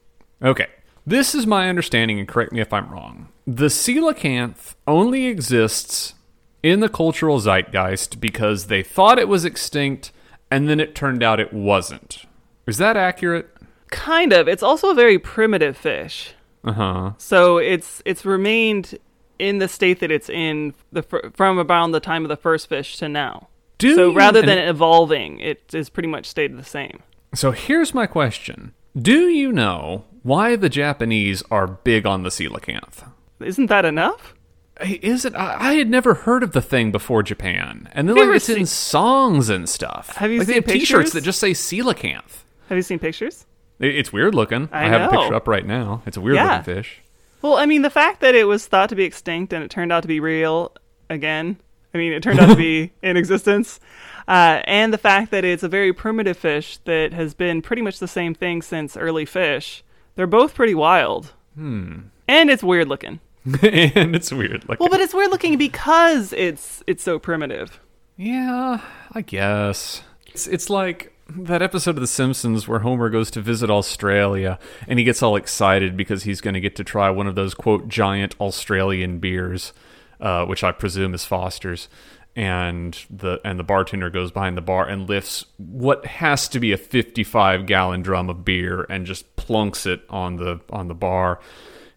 Okay. 0.43 0.69
This 1.07 1.35
is 1.35 1.47
my 1.47 1.69
understanding, 1.69 2.19
and 2.19 2.27
correct 2.27 2.53
me 2.53 2.61
if 2.61 2.73
I'm 2.73 2.91
wrong. 2.91 3.29
The 3.47 3.67
coelacanth 3.67 4.75
only 4.87 5.27
exists 5.27 6.15
in 6.63 6.81
the 6.81 6.89
cultural 6.89 7.41
zeitgeist 7.41 8.21
because 8.21 8.69
they 8.69 8.83
thought 8.83 9.19
it 9.19 9.29
was 9.29 9.45
extinct, 9.45 10.13
and 10.55 10.69
then 10.69 10.79
it 10.79 10.95
turned 10.95 11.21
out 11.21 11.41
it 11.41 11.53
wasn't. 11.53 12.27
Is 12.69 12.79
that 12.79 12.97
accurate? 12.97 13.51
Kind 13.91 14.33
of. 14.33 14.47
It's 14.47 14.63
also 14.63 14.91
a 14.91 14.95
very 14.95 15.19
primitive 15.19 15.77
fish. 15.77 16.33
Uh 16.63 16.73
huh. 16.73 17.13
So 17.19 17.59
it's 17.59 18.01
it's 18.05 18.25
remained 18.25 18.97
in 19.41 19.59
the 19.59 19.67
state 19.67 19.99
that 19.99 20.13
it's 20.13 20.31
in 20.31 20.75
the 20.93 21.03
from 21.35 21.59
around 21.59 21.91
the 21.91 21.99
time 21.99 22.25
of 22.25 22.29
the 22.29 22.37
first 22.37 22.69
fish 22.69 22.97
to 22.99 23.09
now. 23.09 23.49
Do 23.79 23.97
so 23.97 24.15
rather 24.15 24.39
and- 24.39 24.49
than 24.49 24.59
evolving, 24.59 25.41
it 25.41 25.75
is 25.75 25.91
pretty 25.91 26.09
much 26.09 26.27
stayed 26.27 26.57
the 26.57 26.65
same. 26.65 27.01
So 27.35 27.51
here's 27.51 27.93
my 27.93 28.07
question 28.07 28.75
Do 28.97 29.27
you 29.29 29.51
know 29.51 30.05
why 30.23 30.55
the 30.55 30.69
Japanese 30.69 31.43
are 31.51 31.67
big 31.67 32.07
on 32.07 32.23
the 32.23 32.31
coelacanth? 32.31 33.11
Isn't 33.41 33.67
that 33.67 33.85
enough? 33.85 34.35
Is 34.81 35.25
it? 35.25 35.35
I, 35.35 35.71
I 35.71 35.75
had 35.75 35.89
never 35.89 36.15
heard 36.15 36.43
of 36.43 36.53
the 36.53 36.61
thing 36.63 36.91
before 36.91 37.23
Japan, 37.23 37.89
and 37.93 38.09
then 38.09 38.17
Have 38.17 38.27
like 38.29 38.37
it's 38.37 38.49
in 38.49 38.67
songs 38.67 39.49
and 39.49 39.69
stuff. 39.69 40.17
Have 40.17 40.33
you 40.33 40.39
like, 40.39 40.49
they 40.49 40.55
seen 40.55 40.63
have 40.65 40.73
T-shirts 40.73 41.13
that 41.13 41.21
just 41.23 41.39
say 41.39 41.53
coelacanth? 41.53 42.43
Have 42.69 42.77
you 42.77 42.83
seen 42.83 42.99
pictures? 42.99 43.47
It- 43.79 43.95
It's 43.95 44.13
weird 44.13 44.35
looking. 44.35 44.69
I 44.73 44.89
have 44.89 45.03
a 45.13 45.17
picture 45.17 45.35
up 45.35 45.47
right 45.47 45.65
now. 45.67 46.03
It's 46.07 46.17
a 46.17 46.21
weird 46.21 46.37
Yeah. 46.37 46.59
looking 46.59 46.75
fish. 46.75 47.03
Well, 47.43 47.55
I 47.57 47.67
mean, 47.67 47.83
the 47.83 47.91
fact 47.91 48.21
that 48.23 48.35
it 48.35 48.45
was 48.45 48.67
thought 48.67 48.89
to 48.89 48.97
be 48.97 49.05
extinct 49.05 49.53
and 49.53 49.63
it 49.63 49.71
turned 49.71 49.93
out 49.93 50.01
to 50.03 50.09
be 50.09 50.19
real 50.19 50.73
again. 51.11 51.57
I 51.93 51.99
mean, 51.99 52.13
it 52.13 52.23
turned 52.23 52.41
out 52.41 52.49
to 52.49 52.57
be 52.57 52.91
in 53.03 53.17
existence. 53.17 53.79
Uh, 54.27 54.63
and 54.65 54.93
the 54.93 54.99
fact 54.99 55.31
that 55.31 55.45
it's 55.45 55.63
a 55.63 55.69
very 55.69 55.93
primitive 55.93 56.37
fish 56.39 56.79
that 56.85 57.13
has 57.13 57.35
been 57.35 57.61
pretty 57.63 57.83
much 57.83 57.99
the 58.01 58.09
same 58.09 58.35
thing 58.35 58.63
since 58.63 58.97
early 58.97 59.25
fish. 59.27 59.85
They're 60.17 60.27
both 60.27 60.55
pretty 60.55 60.75
wild. 60.75 61.33
Hmm. 61.55 61.95
And 62.27 62.51
it's 62.51 62.63
weird 62.65 62.89
looking. 62.89 63.21
and 63.63 64.17
it's 64.17 64.33
weird. 64.33 64.69
Like, 64.69 64.81
Well, 64.81 64.89
but 64.89 65.01
it's 65.01 65.15
weird 65.15 65.31
looking 65.31 65.59
because 65.59 66.33
it's 66.33 66.83
it's 66.87 67.03
so 67.03 67.19
primitive. 67.19 67.81
yeah, 68.17 68.81
I 69.13 69.21
guess 69.21 70.03
it's 70.27 70.47
it's 70.47 70.71
like 70.71 71.13
that 71.29 71.63
episode 71.63 71.93
of 71.97 72.01
The 72.01 72.07
Simpsons 72.07 72.69
where 72.69 72.81
Homer 72.81 73.09
goes 73.09 73.31
to 73.33 73.41
visit 73.41 73.71
Australia 73.71 74.59
and 74.87 74.99
he 74.99 75.05
gets 75.05 75.23
all 75.23 75.37
excited 75.37 75.97
because 75.97 76.25
he's 76.25 76.41
going 76.41 76.55
to 76.55 76.61
get 76.61 76.77
to 76.77 76.85
try 76.85 77.09
one 77.11 77.27
of 77.27 77.35
those 77.35 77.55
quote 77.55 77.89
giant 77.89 78.35
Australian 78.41 79.19
beers, 79.21 79.73
uh, 80.21 80.45
which 80.45 80.63
I 80.63 80.73
presume 80.73 81.15
is 81.15 81.25
Foster's. 81.25 81.89
And 82.37 82.99
the 83.09 83.41
and 83.45 83.61
the 83.61 83.65
bartender 83.65 84.11
goes 84.11 84.33
behind 84.33 84.57
the 84.57 84.61
bar 84.63 84.89
and 84.89 85.09
lifts 85.09 85.45
what 85.57 86.05
has 86.05 86.49
to 86.49 86.59
be 86.59 86.73
a 86.73 86.77
55 86.77 87.65
gallon 87.65 88.03
drum 88.03 88.29
of 88.29 88.45
beer 88.45 88.87
and 88.91 89.07
just 89.07 89.37
plunks 89.37 89.87
it 89.87 90.03
on 90.11 90.37
the 90.37 90.61
on 90.71 90.89
the 90.89 90.95
bar. 90.95 91.39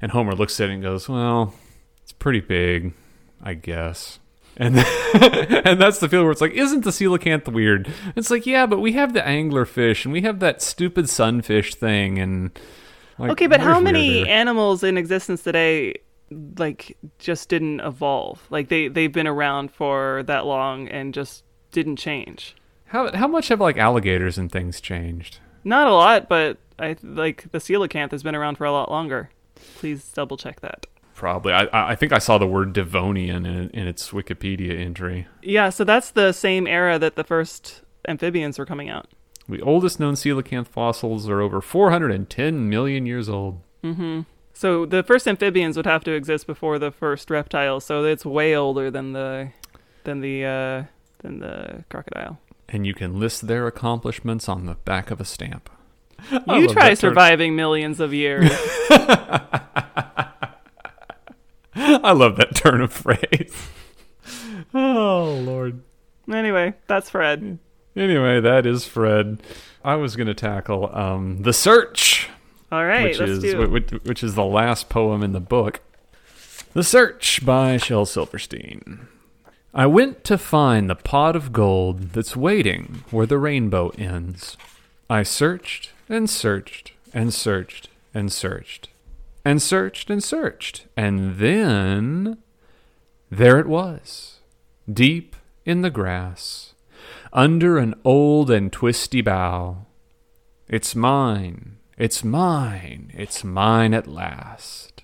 And 0.02 0.12
Homer 0.12 0.34
looks 0.34 0.60
at 0.60 0.70
it 0.70 0.74
and 0.74 0.82
goes, 0.84 1.10
"Well, 1.10 1.54
it's 2.04 2.12
pretty 2.12 2.40
big, 2.42 2.94
I 3.42 3.54
guess." 3.56 4.20
And 4.56 4.78
and 5.14 5.80
that's 5.80 6.00
the 6.00 6.10
feel 6.10 6.24
where 6.24 6.32
it's 6.32 6.42
like, 6.42 6.54
isn't 6.54 6.84
the 6.84 6.90
coelacanth 6.90 7.52
weird? 7.52 7.92
It's 8.16 8.30
like, 8.32 8.46
yeah, 8.48 8.66
but 8.66 8.80
we 8.80 8.94
have 8.94 9.14
the 9.14 9.22
anglerfish 9.22 10.04
and 10.04 10.12
we 10.12 10.22
have 10.22 10.40
that 10.40 10.62
stupid 10.64 11.10
sunfish 11.10 11.76
thing, 11.76 12.18
and 12.18 12.60
like, 13.20 13.32
Okay, 13.32 13.48
but 13.48 13.60
how 13.60 13.80
many 13.80 14.16
weirder? 14.18 14.30
animals 14.32 14.84
in 14.84 14.98
existence 14.98 15.44
today 15.44 15.96
like 16.58 16.98
just 17.20 17.50
didn't 17.50 17.80
evolve? 17.82 18.46
Like 18.50 18.70
they 18.70 18.88
they've 18.88 19.12
been 19.12 19.28
around 19.28 19.72
for 19.72 20.24
that 20.26 20.46
long 20.46 20.88
and 20.88 21.14
just 21.14 21.44
didn't 21.72 21.98
change. 21.98 22.56
How 22.88 23.16
how 23.16 23.28
much 23.28 23.50
have 23.50 23.60
like 23.60 23.78
alligators 23.78 24.38
and 24.40 24.52
things 24.52 24.82
changed? 24.82 25.40
Not 25.64 25.88
a 25.88 25.94
lot, 25.94 26.30
but 26.30 26.58
I 26.80 26.96
like 27.04 27.52
the 27.52 27.60
coelacanth 27.60 28.12
has 28.12 28.24
been 28.24 28.36
around 28.36 28.58
for 28.58 28.66
a 28.66 28.72
lot 28.72 28.90
longer. 28.90 29.30
Please 29.78 30.12
double 30.14 30.38
check 30.38 30.62
that. 30.62 30.86
Probably. 31.14 31.54
I 31.54 31.68
I 31.72 31.96
think 31.96 32.14
I 32.14 32.20
saw 32.20 32.38
the 32.38 32.48
word 32.48 32.74
Devonian 32.74 33.46
in 33.46 33.70
in 33.72 33.88
its 33.88 34.12
Wikipedia 34.12 34.80
entry. 34.80 35.28
Yeah, 35.42 35.70
so 35.70 35.84
that's 35.84 36.12
the 36.12 36.32
same 36.32 36.68
era 36.68 37.00
that 37.00 37.16
the 37.16 37.24
first 37.24 37.82
amphibians 38.08 38.60
were 38.60 38.66
coming 38.66 38.90
out. 38.90 39.08
The 39.50 39.62
oldest 39.62 40.00
known 40.00 40.16
coelacanth 40.16 40.68
fossils 40.68 41.30
are 41.30 41.42
over 41.42 41.62
410 41.62 42.70
million 42.70 43.06
years 43.06 43.30
old. 43.30 43.62
So 44.54 44.86
the 44.86 45.04
first 45.04 45.28
amphibians 45.28 45.78
would 45.78 45.86
have 45.86 46.04
to 46.06 46.12
exist 46.12 46.48
before 46.48 46.80
the 46.80 46.92
first 46.92 47.30
reptiles, 47.30 47.86
so 47.86 48.04
it's 48.04 48.26
way 48.26 48.56
older 48.56 48.92
than 48.92 49.14
the 49.14 49.52
than 50.04 50.20
the 50.22 50.46
uh, 50.46 50.84
than 51.20 51.40
the 51.40 51.86
crocodile. 51.90 52.40
And 52.68 52.86
you 52.86 52.94
can 52.94 53.20
list 53.20 53.48
their 53.48 53.68
accomplishments 53.68 54.50
on 54.50 54.66
the 54.66 54.74
back 54.74 55.12
of 55.12 55.22
a 55.22 55.26
stamp. 55.26 55.70
You 56.48 56.68
try 56.68 56.94
surviving 56.94 57.56
millions 57.56 58.00
of 58.00 58.14
years. 58.14 58.50
I 61.76 62.12
love 62.12 62.38
that 62.38 62.56
turn 62.56 62.82
of 62.82 62.92
phrase. 62.92 63.68
oh, 64.74 65.40
Lord. 65.44 65.82
anyway, 66.32 66.74
that's 66.88 67.10
Fred. 67.10 67.60
Anyway, 67.96 68.40
that 68.42 68.66
is 68.66 68.86
Fred. 68.86 69.42
I 69.84 69.96
was 69.96 70.16
going 70.16 70.28
to 70.28 70.34
tackle 70.34 70.94
um, 70.96 71.42
The 71.44 71.54
Search, 71.54 72.30
All 72.72 72.86
right, 72.86 73.04
which 73.06 73.20
let's 73.20 73.32
is 73.32 73.40
do 73.44 73.62
it. 73.64 73.72
which, 73.72 73.90
which 74.04 74.24
is 74.24 74.36
the 74.36 74.44
last 74.46 74.90
poem 74.90 75.24
in 75.24 75.32
the 75.32 75.40
book. 75.40 75.82
The 76.74 76.84
Search 76.84 77.46
by 77.46 77.78
Shel 77.78 78.06
Silverstein. 78.06 79.08
I 79.74 79.86
went 79.86 80.24
to 80.26 80.38
find 80.38 80.90
the 80.90 80.96
pot 80.96 81.36
of 81.36 81.54
gold 81.54 82.12
that's 82.14 82.36
waiting 82.36 83.04
where 83.12 83.26
the 83.26 83.38
rainbow 83.38 83.90
ends. 83.98 84.58
I 85.10 85.24
searched 85.24 85.92
and 86.10 86.30
searched 86.30 86.94
and 87.14 87.34
searched 87.34 87.90
and 88.14 88.32
searched 88.32 88.90
and 89.48 89.62
searched 89.62 90.10
and 90.10 90.22
searched. 90.22 90.88
And 90.98 91.38
then 91.38 92.38
there 93.30 93.60
it 93.60 93.68
was, 93.68 94.40
deep 94.92 95.38
in 95.66 95.84
the 95.84 95.90
grass, 95.90 96.74
under 97.32 97.78
an 97.78 97.96
old 98.04 98.52
and 98.52 98.72
twisty 98.74 99.22
bough. 99.22 99.86
It's 100.68 100.96
mine, 100.96 101.78
it's 101.98 102.26
mine, 102.26 103.12
it's 103.14 103.46
mine 103.46 103.94
at 103.94 104.06
last. 104.06 105.04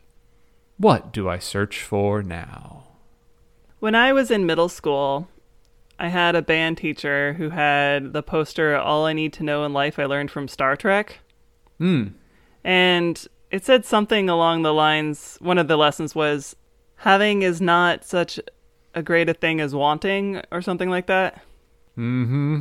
What 0.77 1.13
do 1.13 1.29
I 1.29 1.39
search 1.39 1.81
for 1.81 2.21
now? 2.21 2.83
When 3.79 3.95
I 3.95 4.11
was 4.11 4.29
in 4.29 4.45
middle 4.45 4.67
school, 4.67 5.29
I 6.03 6.09
had 6.09 6.35
a 6.35 6.41
band 6.41 6.79
teacher 6.79 7.31
who 7.37 7.49
had 7.51 8.11
the 8.11 8.21
poster 8.21 8.75
"All 8.75 9.05
I 9.05 9.13
Need 9.13 9.31
to 9.33 9.43
Know 9.43 9.63
in 9.63 9.71
Life 9.71 9.97
I 9.97 10.03
Learned 10.03 10.31
from 10.31 10.49
Star 10.49 10.75
Trek," 10.75 11.19
Hmm. 11.77 12.07
and 12.61 13.25
it 13.51 13.63
said 13.63 13.85
something 13.85 14.29
along 14.29 14.63
the 14.63 14.73
lines. 14.73 15.37
One 15.39 15.57
of 15.57 15.69
the 15.69 15.77
lessons 15.77 16.13
was, 16.13 16.57
"Having 16.97 17.43
is 17.43 17.61
not 17.61 18.03
such 18.03 18.37
a 18.93 19.01
great 19.01 19.29
a 19.29 19.33
thing 19.33 19.61
as 19.61 19.73
wanting," 19.73 20.41
or 20.51 20.61
something 20.61 20.89
like 20.89 21.05
that. 21.05 21.35
Mm-hmm. 21.97 22.59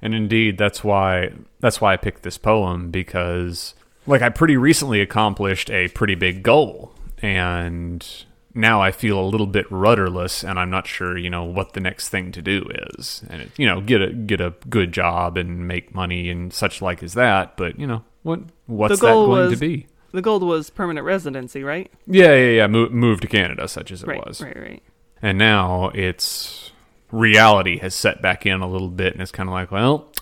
And 0.00 0.14
indeed, 0.14 0.56
that's 0.56 0.84
why 0.84 1.32
that's 1.58 1.80
why 1.80 1.94
I 1.94 1.96
picked 1.96 2.22
this 2.22 2.38
poem 2.38 2.92
because, 2.92 3.74
like, 4.06 4.22
I 4.22 4.28
pretty 4.28 4.56
recently 4.56 5.00
accomplished 5.00 5.68
a 5.68 5.88
pretty 5.88 6.14
big 6.14 6.44
goal, 6.44 6.92
and 7.20 8.06
now 8.54 8.80
I 8.80 8.92
feel 8.92 9.18
a 9.18 9.26
little 9.26 9.46
bit 9.46 9.66
rudderless, 9.70 10.44
and 10.44 10.58
I'm 10.58 10.70
not 10.70 10.86
sure, 10.86 11.18
you 11.18 11.28
know, 11.30 11.44
what 11.44 11.72
the 11.72 11.80
next 11.80 12.08
thing 12.08 12.32
to 12.32 12.42
do 12.42 12.68
is, 12.96 13.24
and 13.28 13.42
it, 13.42 13.50
you 13.56 13.66
know, 13.66 13.80
get 13.80 14.00
a 14.00 14.12
get 14.12 14.40
a 14.40 14.54
good 14.68 14.92
job 14.92 15.36
and 15.36 15.66
make 15.66 15.94
money 15.94 16.30
and 16.30 16.52
such 16.52 16.80
like 16.80 17.02
as 17.02 17.14
that. 17.14 17.56
But 17.56 17.78
you 17.78 17.86
know, 17.86 18.04
what 18.22 18.40
what's 18.66 19.00
that 19.00 19.06
going 19.06 19.28
was- 19.30 19.52
to 19.52 19.58
be? 19.58 19.86
The 20.12 20.22
goal 20.22 20.38
was 20.38 20.70
permanent 20.70 21.04
residency, 21.04 21.64
right? 21.64 21.90
Yeah, 22.06 22.32
yeah, 22.34 22.50
yeah. 22.50 22.66
Move, 22.68 22.92
move 22.92 23.20
to 23.22 23.26
Canada, 23.26 23.66
such 23.66 23.90
as 23.90 24.04
it 24.04 24.06
right, 24.06 24.24
was. 24.24 24.40
right, 24.40 24.56
right. 24.56 24.82
And 25.20 25.38
now 25.38 25.90
it's 25.92 26.70
reality 27.10 27.78
has 27.78 27.96
set 27.96 28.22
back 28.22 28.46
in 28.46 28.60
a 28.60 28.68
little 28.68 28.90
bit, 28.90 29.12
and 29.12 29.20
it's 29.20 29.32
kind 29.32 29.48
of 29.48 29.52
like, 29.52 29.72
well, 29.72 30.12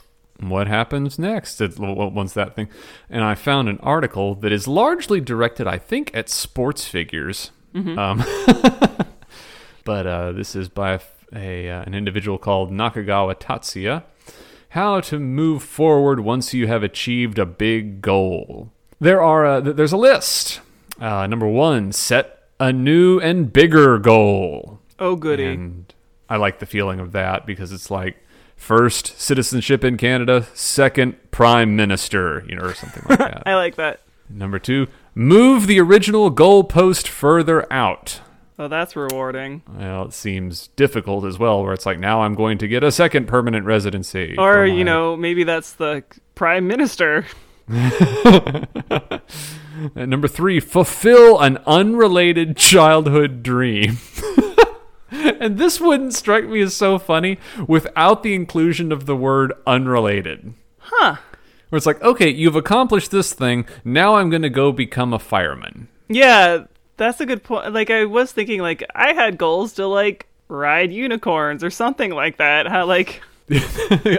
what 0.41 0.67
happens 0.67 1.19
next? 1.19 1.61
Once 1.79 2.33
that 2.33 2.57
thing, 2.57 2.69
and 3.11 3.23
I 3.23 3.35
found 3.35 3.69
an 3.69 3.79
article 3.83 4.35
that 4.37 4.51
is 4.51 4.67
largely 4.67 5.21
directed, 5.21 5.67
I 5.67 5.77
think, 5.77 6.11
at 6.15 6.31
sports 6.31 6.87
figures. 6.87 7.51
Um, 7.75 8.25
but 9.85 10.07
uh, 10.07 10.33
this 10.33 10.55
is 10.55 10.69
by 10.69 10.93
a, 10.93 11.01
a 11.35 11.71
uh, 11.71 11.83
an 11.83 11.95
individual 11.95 12.39
called 12.39 12.71
Nakagawa 12.71 13.35
Tatsuya. 13.35 14.05
How 14.71 15.01
to 15.01 15.19
move 15.19 15.63
forward 15.63 16.21
once 16.21 16.55
you 16.55 16.67
have 16.67 16.83
achieved 16.83 17.39
a 17.39 17.45
big 17.47 18.01
goal. 18.01 18.71
There 19.01 19.21
are 19.23 19.45
uh, 19.47 19.61
th- 19.61 19.77
there's 19.77 19.93
a 19.93 19.97
list. 19.99 20.61
Uh, 21.01 21.27
number 21.27 21.47
one, 21.47 21.93
set 21.93 22.45
a 22.61 22.73
new 22.73 23.19
and 23.19 23.53
bigger 23.53 23.99
goal. 23.99 24.79
Oh, 24.99 25.17
goody. 25.17 25.47
And 25.47 25.93
I 26.29 26.37
like 26.37 26.61
the 26.61 26.67
feeling 26.67 27.01
of 27.01 27.13
that 27.13 27.45
because 27.45 27.73
it's 27.73 27.91
like 27.91 28.17
first 28.57 29.21
citizenship 29.21 29.83
in 29.83 29.97
Canada, 29.97 30.47
second 30.55 31.17
prime 31.33 31.75
minister, 31.75 32.45
you 32.49 32.55
know, 32.55 32.63
or 32.63 32.75
something 32.75 33.03
like 33.09 33.19
that. 33.31 33.43
I 33.45 33.55
like 33.57 33.75
that. 33.77 34.01
Number 34.31 34.59
two, 34.61 34.87
move 35.15 35.67
the 35.67 35.81
original 35.81 36.31
goalpost 36.33 37.09
further 37.09 37.71
out. 37.73 38.21
Oh, 38.59 38.69
that's 38.69 38.95
rewarding. 38.95 39.63
Well, 39.69 40.05
it 40.05 40.13
seems 40.13 40.69
difficult 40.69 41.25
as 41.25 41.39
well, 41.39 41.63
where 41.63 41.73
it's 41.73 41.87
like 41.87 41.99
now 41.99 42.23
I'm 42.23 42.35
going 42.35 42.59
to 42.59 42.69
get 42.69 42.85
a 42.85 42.93
second 42.93 43.27
permanent 43.27 43.67
residency. 43.67 44.37
Or, 44.39 44.53
for 44.55 44.67
you 44.67 44.85
know, 44.85 45.17
maybe 45.17 45.43
that's 45.45 45.73
the 45.73 46.05
prime 46.35 46.67
minister. 46.67 47.27
Number 49.97 50.29
three, 50.29 50.61
fulfill 50.61 51.41
an 51.41 51.59
unrelated 51.67 52.57
childhood 52.57 53.43
dream. 53.43 53.99
and 55.11 55.59
this 55.59 55.81
wouldn't 55.81 56.15
strike 56.15 56.47
me 56.47 56.61
as 56.61 56.77
so 56.77 56.99
funny 56.99 57.39
without 57.67 58.23
the 58.23 58.35
inclusion 58.35 58.93
of 58.93 59.07
the 59.07 59.17
word 59.17 59.53
unrelated. 59.67 60.55
Huh. 60.79 61.17
Where 61.73 61.79
it's 61.79 61.87
like, 61.87 62.03
okay, 62.03 62.29
you've 62.29 62.55
accomplished 62.55 63.11
this 63.11 63.33
thing. 63.33 63.65
Now 63.83 64.17
I'm 64.17 64.29
going 64.29 64.43
to 64.43 64.51
go 64.51 64.73
become 64.73 65.15
a 65.15 65.19
fireman. 65.19 65.89
Yeah, 66.07 66.65
that's 66.99 67.19
a 67.23 67.25
good 67.25 67.43
point. 67.43 67.73
Like, 67.73 67.89
I 67.89 68.05
was 68.05 68.31
thinking, 68.31 68.61
like, 68.61 68.85
I 68.95 69.15
had 69.15 69.39
goals 69.39 69.73
to, 69.75 69.87
like, 69.87 70.27
ride 70.49 70.93
unicorns 70.93 71.65
or 71.65 71.71
something 71.71 72.11
like 72.11 72.37
that. 72.37 72.67
How, 72.69 72.85
like, 72.85 73.23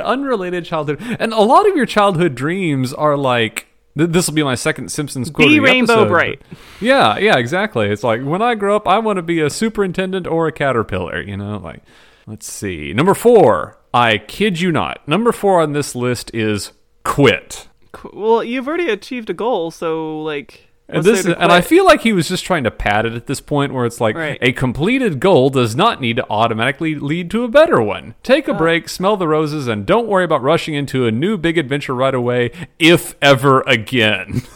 unrelated 0.03 0.65
childhood, 0.65 0.99
and 1.19 1.33
a 1.33 1.41
lot 1.41 1.69
of 1.69 1.75
your 1.75 1.85
childhood 1.85 2.35
dreams 2.35 2.91
are 2.93 3.15
like. 3.17 3.67
th- 3.97 4.09
This 4.09 4.27
will 4.27 4.33
be 4.33 4.43
my 4.43 4.55
second 4.55 4.91
Simpsons 4.91 5.29
quote. 5.29 5.47
Be 5.47 5.59
Rainbow 5.59 5.93
episode, 5.93 6.09
Bright. 6.09 6.41
Yeah, 6.81 7.17
yeah, 7.17 7.37
exactly. 7.37 7.87
It's 7.87 8.03
like 8.03 8.23
when 8.23 8.41
I 8.41 8.55
grow 8.55 8.75
up, 8.75 8.87
I 8.87 8.97
want 8.99 9.17
to 9.17 9.21
be 9.23 9.39
a 9.41 9.49
superintendent 9.49 10.25
or 10.27 10.47
a 10.47 10.51
caterpillar. 10.51 11.21
You 11.21 11.37
know, 11.37 11.57
like 11.57 11.81
let's 12.25 12.51
see. 12.51 12.93
Number 12.93 13.13
four. 13.13 13.77
I 13.95 14.17
kid 14.17 14.59
you 14.59 14.71
not. 14.71 15.07
Number 15.07 15.31
four 15.31 15.61
on 15.61 15.73
this 15.73 15.93
list 15.93 16.31
is 16.33 16.71
quit. 17.03 17.67
Well, 18.11 18.43
you've 18.43 18.67
already 18.67 18.89
achieved 18.89 19.29
a 19.29 19.33
goal, 19.33 19.71
so 19.71 20.21
like. 20.21 20.69
And 20.89 21.03
this, 21.03 21.25
and 21.25 21.51
I 21.51 21.61
feel 21.61 21.85
like 21.85 22.01
he 22.01 22.11
was 22.11 22.27
just 22.27 22.43
trying 22.43 22.65
to 22.65 22.71
pad 22.71 23.05
it 23.05 23.13
at 23.13 23.25
this 23.25 23.39
point, 23.39 23.73
where 23.73 23.85
it's 23.85 24.01
like 24.01 24.15
Right. 24.15 24.37
a 24.41 24.51
completed 24.51 25.21
goal 25.21 25.49
does 25.49 25.75
not 25.75 26.01
need 26.01 26.17
to 26.17 26.29
automatically 26.29 26.95
lead 26.95 27.31
to 27.31 27.43
a 27.45 27.47
better 27.47 27.81
one. 27.81 28.15
Take 28.21 28.49
a 28.49 28.53
uh. 28.53 28.57
break, 28.57 28.89
smell 28.89 29.15
the 29.15 29.27
roses, 29.27 29.67
and 29.67 29.85
don't 29.85 30.07
worry 30.07 30.25
about 30.25 30.43
rushing 30.43 30.73
into 30.75 31.05
a 31.07 31.11
new 31.11 31.37
big 31.37 31.57
adventure 31.57 31.95
right 31.95 32.13
away, 32.13 32.51
if 32.79 33.15
ever 33.21 33.61
again. 33.61 34.41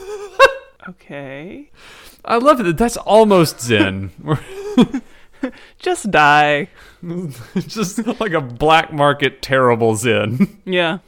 Okay. 0.89 1.69
I 2.23 2.37
love 2.37 2.61
it. 2.61 2.77
That's 2.77 2.97
almost 2.97 3.59
Zen. 3.61 4.11
Just 5.79 6.11
die. 6.11 6.69
Just 7.55 8.05
like 8.19 8.33
a 8.33 8.41
black 8.41 8.91
market 8.93 9.41
terrible 9.41 9.95
Zen. 9.95 10.61
Yeah. 10.65 10.99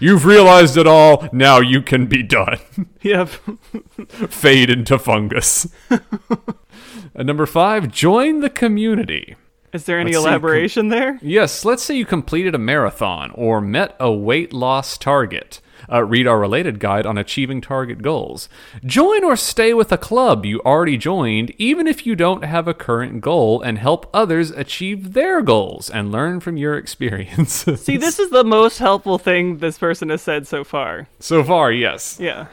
You've 0.00 0.26
realized 0.26 0.76
it 0.76 0.86
all. 0.86 1.28
Now 1.32 1.60
you 1.60 1.80
can 1.82 2.06
be 2.06 2.22
done. 2.22 2.58
Yep. 3.00 3.28
Fade 4.28 4.68
into 4.70 4.98
fungus. 4.98 5.66
and 5.88 6.00
uh, 7.16 7.22
number 7.22 7.46
five, 7.46 7.90
join 7.90 8.40
the 8.40 8.50
community. 8.50 9.36
Is 9.72 9.84
there 9.84 9.98
any 9.98 10.12
Let's 10.12 10.24
elaboration 10.26 10.88
there? 10.88 11.18
Yes, 11.22 11.64
let's 11.64 11.82
say 11.82 11.96
you 11.96 12.04
completed 12.04 12.54
a 12.54 12.58
marathon 12.58 13.30
or 13.34 13.60
met 13.62 13.96
a 13.98 14.12
weight 14.12 14.52
loss 14.52 14.98
target. 14.98 15.60
Uh, 15.90 16.04
read 16.04 16.26
our 16.26 16.38
related 16.38 16.78
guide 16.78 17.06
on 17.06 17.18
achieving 17.18 17.60
target 17.60 18.02
goals. 18.02 18.48
Join 18.84 19.24
or 19.24 19.36
stay 19.36 19.74
with 19.74 19.92
a 19.92 19.98
club 19.98 20.44
you 20.44 20.60
already 20.60 20.96
joined, 20.96 21.52
even 21.58 21.86
if 21.86 22.06
you 22.06 22.14
don't 22.16 22.44
have 22.44 22.68
a 22.68 22.74
current 22.74 23.20
goal, 23.20 23.60
and 23.62 23.78
help 23.78 24.08
others 24.14 24.50
achieve 24.50 25.12
their 25.12 25.42
goals 25.42 25.90
and 25.90 26.12
learn 26.12 26.40
from 26.40 26.56
your 26.56 26.76
experiences. 26.78 27.84
See, 27.84 27.96
this 27.96 28.18
is 28.18 28.30
the 28.30 28.44
most 28.44 28.78
helpful 28.78 29.18
thing 29.18 29.58
this 29.58 29.78
person 29.78 30.08
has 30.10 30.22
said 30.22 30.46
so 30.46 30.64
far. 30.64 31.08
so 31.18 31.42
far, 31.44 31.72
yes. 31.72 32.18
Yeah. 32.20 32.46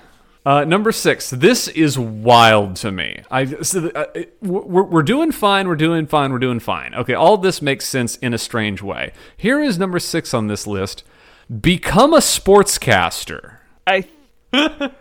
Uh, 0.45 0.63
number 0.63 0.91
six. 0.91 1.29
This 1.29 1.67
is 1.67 2.00
wild 2.00 2.77
to 2.77 2.91
me. 2.91 3.21
I 3.29 3.45
so, 3.62 3.89
uh, 3.89 4.05
we're, 4.41 4.83
we're 4.83 5.03
doing 5.03 5.31
fine. 5.31 5.67
We're 5.67 5.75
doing 5.75 6.07
fine. 6.07 6.31
We're 6.31 6.39
doing 6.39 6.59
fine. 6.59 6.95
Okay, 6.95 7.13
all 7.13 7.38
this 7.38 7.62
makes 7.62 7.88
sense 7.88 8.15
in 8.17 8.33
a 8.33 8.38
strange 8.38 8.81
way. 8.81 9.12
Here 9.36 9.62
is 9.62 9.77
number 9.77 10.00
six 10.00 10.33
on 10.33 10.48
this 10.48 10.65
list. 10.65 11.03
Become 11.50 12.13
a 12.13 12.18
sportscaster. 12.18 13.58
I. 13.88 14.08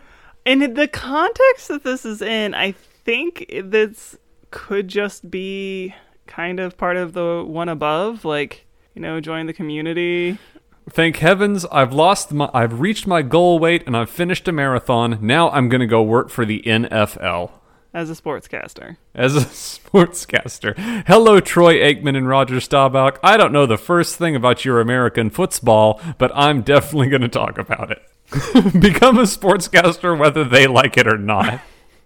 in 0.45 0.75
the 0.75 0.89
context 0.89 1.69
that 1.69 1.85
this 1.85 2.05
is 2.05 2.23
in, 2.23 2.55
I 2.55 2.73
think 2.73 3.47
this 3.65 4.17
could 4.51 4.89
just 4.89 5.31
be 5.31 5.95
kind 6.27 6.61
of 6.61 6.77
part 6.77 6.97
of 6.97 7.13
the 7.13 7.45
one 7.47 7.69
above, 7.69 8.25
like 8.25 8.67
you 8.95 9.03
know, 9.03 9.21
join 9.21 9.47
the 9.47 9.53
community. 9.53 10.39
Thank 10.91 11.17
heavens, 11.19 11.67
I've 11.71 11.93
lost 11.93 12.33
my, 12.33 12.49
I've 12.55 12.81
reached 12.81 13.07
my 13.07 13.21
goal 13.21 13.59
weight, 13.59 13.87
and 13.87 13.97
I've 13.97 14.09
finished 14.09 14.49
a 14.49 14.53
marathon. 14.53 15.19
Now 15.21 15.51
I'm 15.51 15.69
going 15.69 15.81
to 15.81 15.87
go 15.87 16.03
work 16.03 16.31
for 16.31 16.47
the 16.47 16.63
NFL. 16.63 17.51
As 17.95 18.11
a 18.11 18.15
sportscaster. 18.15 18.97
as 19.15 19.35
a 19.35 19.41
sportscaster. 19.41 20.77
Hello, 21.07 21.41
Troy 21.41 21.77
Aikman 21.77 22.17
and 22.17 22.29
Roger 22.29 22.61
Staubach. 22.61 23.19
I 23.23 23.37
don't 23.37 23.53
know 23.53 23.67
the 23.67 23.79
first 23.79 24.17
thing 24.17 24.37
about 24.37 24.65
your 24.65 24.81
American 24.81 25.31
football, 25.31 26.01
but 26.19 26.31
I'm 26.35 26.63
definitely 26.63 27.09
going 27.09 27.23
to 27.23 27.29
talk 27.29 27.57
about 27.59 27.91
it. 27.91 28.03
Become 28.81 29.19
a 29.19 29.23
sportscaster 29.23 30.17
whether 30.19 30.45
they 30.45 30.67
like 30.67 30.99
it 30.99 31.07
or 31.09 31.17
not. 31.17 31.61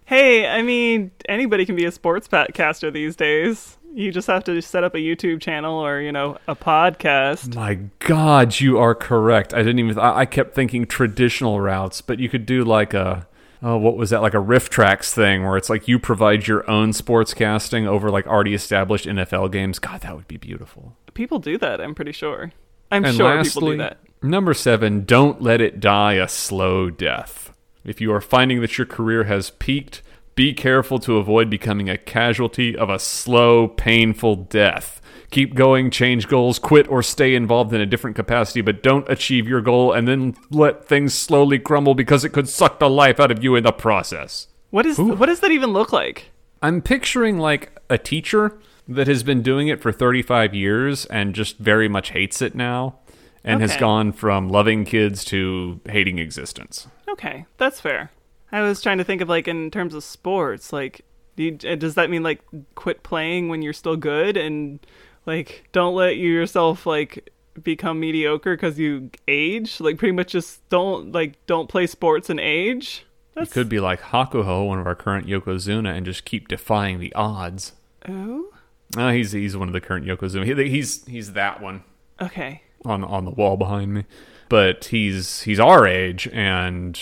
Hey, 0.05 0.47
I 0.47 0.61
mean, 0.61 1.11
anybody 1.27 1.65
can 1.65 1.75
be 1.75 1.85
a 1.85 1.91
sportscaster 1.91 2.91
these 2.91 3.15
days. 3.15 3.77
You 3.93 4.11
just 4.11 4.27
have 4.27 4.43
to 4.45 4.61
set 4.61 4.83
up 4.83 4.95
a 4.95 4.99
YouTube 4.99 5.41
channel 5.41 5.75
or, 5.85 5.99
you 6.01 6.11
know, 6.11 6.37
a 6.47 6.55
podcast. 6.55 7.55
My 7.55 7.75
God, 7.99 8.59
you 8.59 8.79
are 8.79 8.95
correct. 8.95 9.53
I 9.53 9.57
didn't 9.59 9.79
even. 9.79 9.99
I, 9.99 10.19
I 10.19 10.25
kept 10.25 10.55
thinking 10.55 10.85
traditional 10.85 11.59
routes, 11.61 12.01
but 12.01 12.19
you 12.19 12.29
could 12.29 12.45
do 12.45 12.63
like 12.63 12.93
a. 12.93 13.27
Oh, 13.65 13.77
what 13.77 13.95
was 13.95 14.09
that? 14.09 14.21
Like 14.21 14.33
a 14.33 14.37
RiffTrax 14.37 15.13
thing 15.13 15.43
where 15.43 15.55
it's 15.55 15.69
like 15.69 15.87
you 15.87 15.97
provide 15.97 16.47
your 16.47 16.69
own 16.69 16.89
sportscasting 16.91 17.87
over 17.87 18.11
like 18.11 18.27
already 18.27 18.53
established 18.53 19.05
NFL 19.05 19.51
games. 19.51 19.79
God, 19.79 20.01
that 20.01 20.15
would 20.15 20.27
be 20.27 20.37
beautiful. 20.37 20.97
People 21.13 21.39
do 21.39 21.57
that, 21.59 21.79
I'm 21.79 21.95
pretty 21.95 22.11
sure. 22.11 22.51
I'm 22.91 23.05
And 23.05 23.15
sure 23.15 23.33
lastly, 23.35 23.61
people 23.61 23.71
do 23.71 23.77
that. 23.77 23.99
number 24.21 24.53
seven, 24.53 25.05
don't 25.05 25.41
let 25.41 25.61
it 25.61 25.79
die 25.79 26.13
a 26.15 26.27
slow 26.27 26.89
death. 26.89 27.53
If 27.85 28.01
you 28.01 28.11
are 28.13 28.21
finding 28.21 28.61
that 28.61 28.77
your 28.77 28.87
career 28.87 29.23
has 29.25 29.49
peaked, 29.51 30.01
be 30.35 30.53
careful 30.53 30.99
to 30.99 31.17
avoid 31.17 31.49
becoming 31.49 31.89
a 31.89 31.97
casualty 31.97 32.75
of 32.75 32.89
a 32.89 32.99
slow, 32.99 33.67
painful 33.67 34.35
death. 34.35 35.01
Keep 35.31 35.55
going, 35.55 35.89
change 35.89 36.27
goals, 36.27 36.59
quit 36.59 36.87
or 36.87 37.01
stay 37.01 37.33
involved 37.33 37.73
in 37.73 37.81
a 37.81 37.85
different 37.85 38.15
capacity, 38.15 38.61
but 38.61 38.83
don't 38.83 39.09
achieve 39.09 39.47
your 39.47 39.61
goal 39.61 39.91
and 39.91 40.07
then 40.07 40.35
let 40.51 40.85
things 40.85 41.13
slowly 41.13 41.57
crumble 41.57 41.95
because 41.95 42.23
it 42.23 42.29
could 42.29 42.47
suck 42.47 42.79
the 42.79 42.89
life 42.89 43.19
out 43.19 43.31
of 43.31 43.43
you 43.43 43.55
in 43.55 43.63
the 43.63 43.71
process. 43.71 44.47
What 44.69 44.85
is 44.85 44.97
what 44.99 45.27
does 45.27 45.39
that 45.41 45.51
even 45.51 45.71
look 45.71 45.91
like? 45.91 46.31
I'm 46.61 46.81
picturing 46.81 47.37
like 47.37 47.79
a 47.89 47.97
teacher 47.97 48.57
that 48.87 49.07
has 49.07 49.23
been 49.23 49.41
doing 49.41 49.67
it 49.67 49.81
for 49.81 49.91
35 49.91 50.53
years 50.53 51.05
and 51.05 51.35
just 51.35 51.57
very 51.57 51.87
much 51.87 52.11
hates 52.11 52.41
it 52.41 52.55
now 52.55 52.99
and 53.43 53.61
has 53.61 53.75
gone 53.77 54.11
from 54.11 54.49
loving 54.49 54.85
kids 54.85 55.25
to 55.25 55.79
hating 55.89 56.19
existence. 56.19 56.87
Okay, 57.09 57.45
that's 57.57 57.81
fair. 57.81 58.11
I 58.53 58.61
was 58.61 58.81
trying 58.81 58.99
to 58.99 59.03
think 59.03 59.21
of 59.21 59.27
like 59.27 59.47
in 59.47 59.71
terms 59.71 59.95
of 59.95 60.03
sports, 60.03 60.71
like 60.71 61.01
do 61.35 61.43
you, 61.43 61.57
uh, 61.67 61.75
does 61.75 61.95
that 61.95 62.09
mean 62.09 62.21
like 62.21 62.41
quit 62.75 63.01
playing 63.01 63.49
when 63.49 63.63
you're 63.63 63.73
still 63.73 63.95
good 63.95 64.37
and 64.37 64.79
like 65.25 65.67
don't 65.71 65.95
let 65.95 66.17
yourself 66.17 66.85
like 66.85 67.31
become 67.61 67.99
mediocre 67.99 68.55
because 68.55 68.77
you 68.77 69.09
age? 69.27 69.79
Like 69.81 69.97
pretty 69.97 70.11
much 70.11 70.31
just 70.31 70.67
don't 70.69 71.11
like 71.11 71.43
don't 71.47 71.67
play 71.67 71.87
sports 71.87 72.29
and 72.29 72.39
age. 72.39 73.05
That's 73.33 73.51
Could 73.51 73.69
be 73.69 73.79
like 73.79 73.99
Hakuho, 74.01 74.67
one 74.67 74.77
of 74.77 74.85
our 74.85 74.93
current 74.93 75.25
Yokozuna, 75.25 75.95
and 75.95 76.05
just 76.05 76.23
keep 76.23 76.47
defying 76.47 76.99
the 76.99 77.11
odds. 77.15 77.73
oh 78.07 78.51
Uh, 78.95 79.09
he's 79.09 79.31
he's 79.31 79.57
one 79.57 79.67
of 79.67 79.73
the 79.73 79.81
current 79.81 80.05
Yokozuna. 80.05 80.45
He, 80.45 80.69
he's 80.69 81.03
he's 81.05 81.33
that 81.33 81.59
one 81.59 81.83
okay 82.21 82.61
on 82.85 83.03
on 83.03 83.25
the 83.25 83.31
wall 83.31 83.57
behind 83.57 83.95
me. 83.95 84.05
But 84.49 84.85
he's 84.85 85.41
he's 85.41 85.59
our 85.59 85.87
age 85.87 86.27
and 86.31 86.99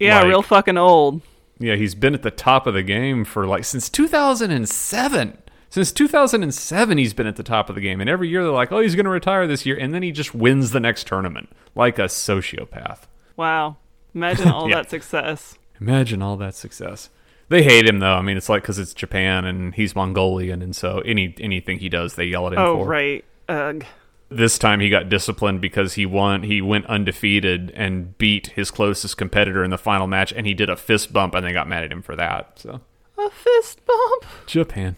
yeah 0.00 0.18
like, 0.18 0.26
real 0.28 0.42
fucking 0.42 0.76
old. 0.78 1.22
Yeah, 1.58 1.76
he's 1.76 1.94
been 1.94 2.14
at 2.14 2.22
the 2.22 2.30
top 2.30 2.66
of 2.66 2.74
the 2.74 2.82
game 2.82 3.24
for 3.24 3.46
like 3.46 3.64
since 3.64 3.88
2007. 3.90 5.38
Since 5.72 5.92
2007, 5.92 6.98
he's 6.98 7.14
been 7.14 7.28
at 7.28 7.36
the 7.36 7.44
top 7.44 7.68
of 7.68 7.76
the 7.76 7.80
game, 7.80 8.00
and 8.00 8.10
every 8.10 8.28
year 8.28 8.42
they're 8.42 8.50
like, 8.52 8.72
"Oh, 8.72 8.80
he's 8.80 8.96
going 8.96 9.04
to 9.04 9.10
retire 9.10 9.46
this 9.46 9.64
year," 9.64 9.76
and 9.78 9.94
then 9.94 10.02
he 10.02 10.10
just 10.10 10.34
wins 10.34 10.72
the 10.72 10.80
next 10.80 11.06
tournament 11.06 11.48
like 11.76 11.96
a 11.98 12.06
sociopath. 12.06 13.02
Wow, 13.36 13.76
imagine 14.14 14.48
all 14.48 14.68
Yeah. 14.70 14.76
that 14.76 14.90
success. 14.90 15.56
Imagine 15.80 16.22
all 16.22 16.36
that 16.38 16.54
success. 16.56 17.08
They 17.50 17.62
hate 17.62 17.86
him 17.88 18.00
though. 18.00 18.14
I 18.14 18.22
mean, 18.22 18.36
it's 18.36 18.48
like 18.48 18.62
because 18.62 18.78
it's 18.80 18.94
Japan 18.94 19.44
and 19.44 19.72
he's 19.74 19.94
Mongolian, 19.94 20.60
and 20.60 20.74
so 20.74 21.00
any 21.04 21.34
anything 21.38 21.78
he 21.78 21.88
does, 21.88 22.16
they 22.16 22.24
yell 22.24 22.46
at 22.48 22.54
him 22.54 22.58
Oh 22.58 22.76
for. 22.78 22.86
right. 22.86 23.24
Ugh. 23.48 23.84
This 24.32 24.58
time 24.58 24.78
he 24.80 24.88
got 24.88 25.08
disciplined 25.08 25.60
because 25.60 25.94
he 25.94 26.06
won. 26.06 26.44
He 26.44 26.60
went 26.60 26.86
undefeated 26.86 27.72
and 27.74 28.16
beat 28.16 28.48
his 28.48 28.70
closest 28.70 29.16
competitor 29.16 29.64
in 29.64 29.70
the 29.70 29.78
final 29.78 30.06
match, 30.06 30.32
and 30.32 30.46
he 30.46 30.54
did 30.54 30.70
a 30.70 30.76
fist 30.76 31.12
bump, 31.12 31.34
and 31.34 31.44
they 31.44 31.52
got 31.52 31.68
mad 31.68 31.82
at 31.82 31.90
him 31.90 32.00
for 32.02 32.14
that. 32.14 32.52
So 32.60 32.80
A 33.18 33.28
fist 33.30 33.84
bump. 33.84 34.24
Japan. 34.46 34.94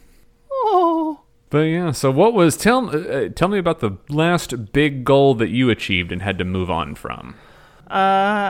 Oh. 0.51 1.21
But 1.49 1.61
yeah, 1.63 1.93
so 1.93 2.11
what 2.11 2.33
was 2.35 2.57
tell 2.57 2.89
uh, 2.95 3.29
tell 3.31 3.49
me 3.49 3.59
about 3.59 3.81
the 3.81 3.97
last 4.09 4.73
big 4.73 5.05
goal 5.05 5.35
that 5.37 5.49
you 5.51 5.71
achieved 5.71 6.13
and 6.13 6.23
had 6.23 6.37
to 6.39 6.45
move 6.45 6.71
on 6.71 6.95
from? 6.95 7.35
Uh, 7.91 7.95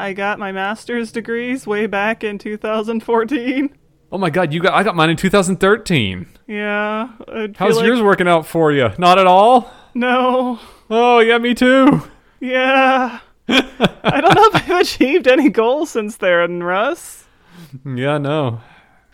I 0.02 0.12
got 0.16 0.38
my 0.38 0.52
master's 0.52 1.10
degrees 1.10 1.66
way 1.66 1.86
back 1.86 2.22
in 2.22 2.38
2014. 2.38 3.76
Oh 4.12 4.18
my 4.18 4.30
god, 4.30 4.52
you 4.52 4.60
got 4.60 4.74
I 4.74 4.82
got 4.82 4.94
mine 4.94 5.10
in 5.10 5.16
2013. 5.16 6.26
Yeah. 6.46 7.08
How's 7.56 7.76
like- 7.76 7.86
yours 7.86 8.00
working 8.02 8.28
out 8.28 8.46
for 8.46 8.70
you? 8.72 8.90
Not 8.98 9.18
at 9.18 9.26
all. 9.26 9.72
No. 9.94 10.58
Oh 10.90 11.20
yeah, 11.20 11.38
me 11.38 11.54
too. 11.54 12.02
Yeah. 12.40 13.20
I 13.48 14.20
don't 14.20 14.34
know 14.34 14.44
if 14.52 14.70
I've 14.70 14.80
achieved 14.80 15.26
any 15.26 15.48
goals 15.48 15.90
since 15.90 16.16
then, 16.16 16.62
Russ. 16.62 17.24
Yeah, 17.84 18.18
no. 18.18 18.60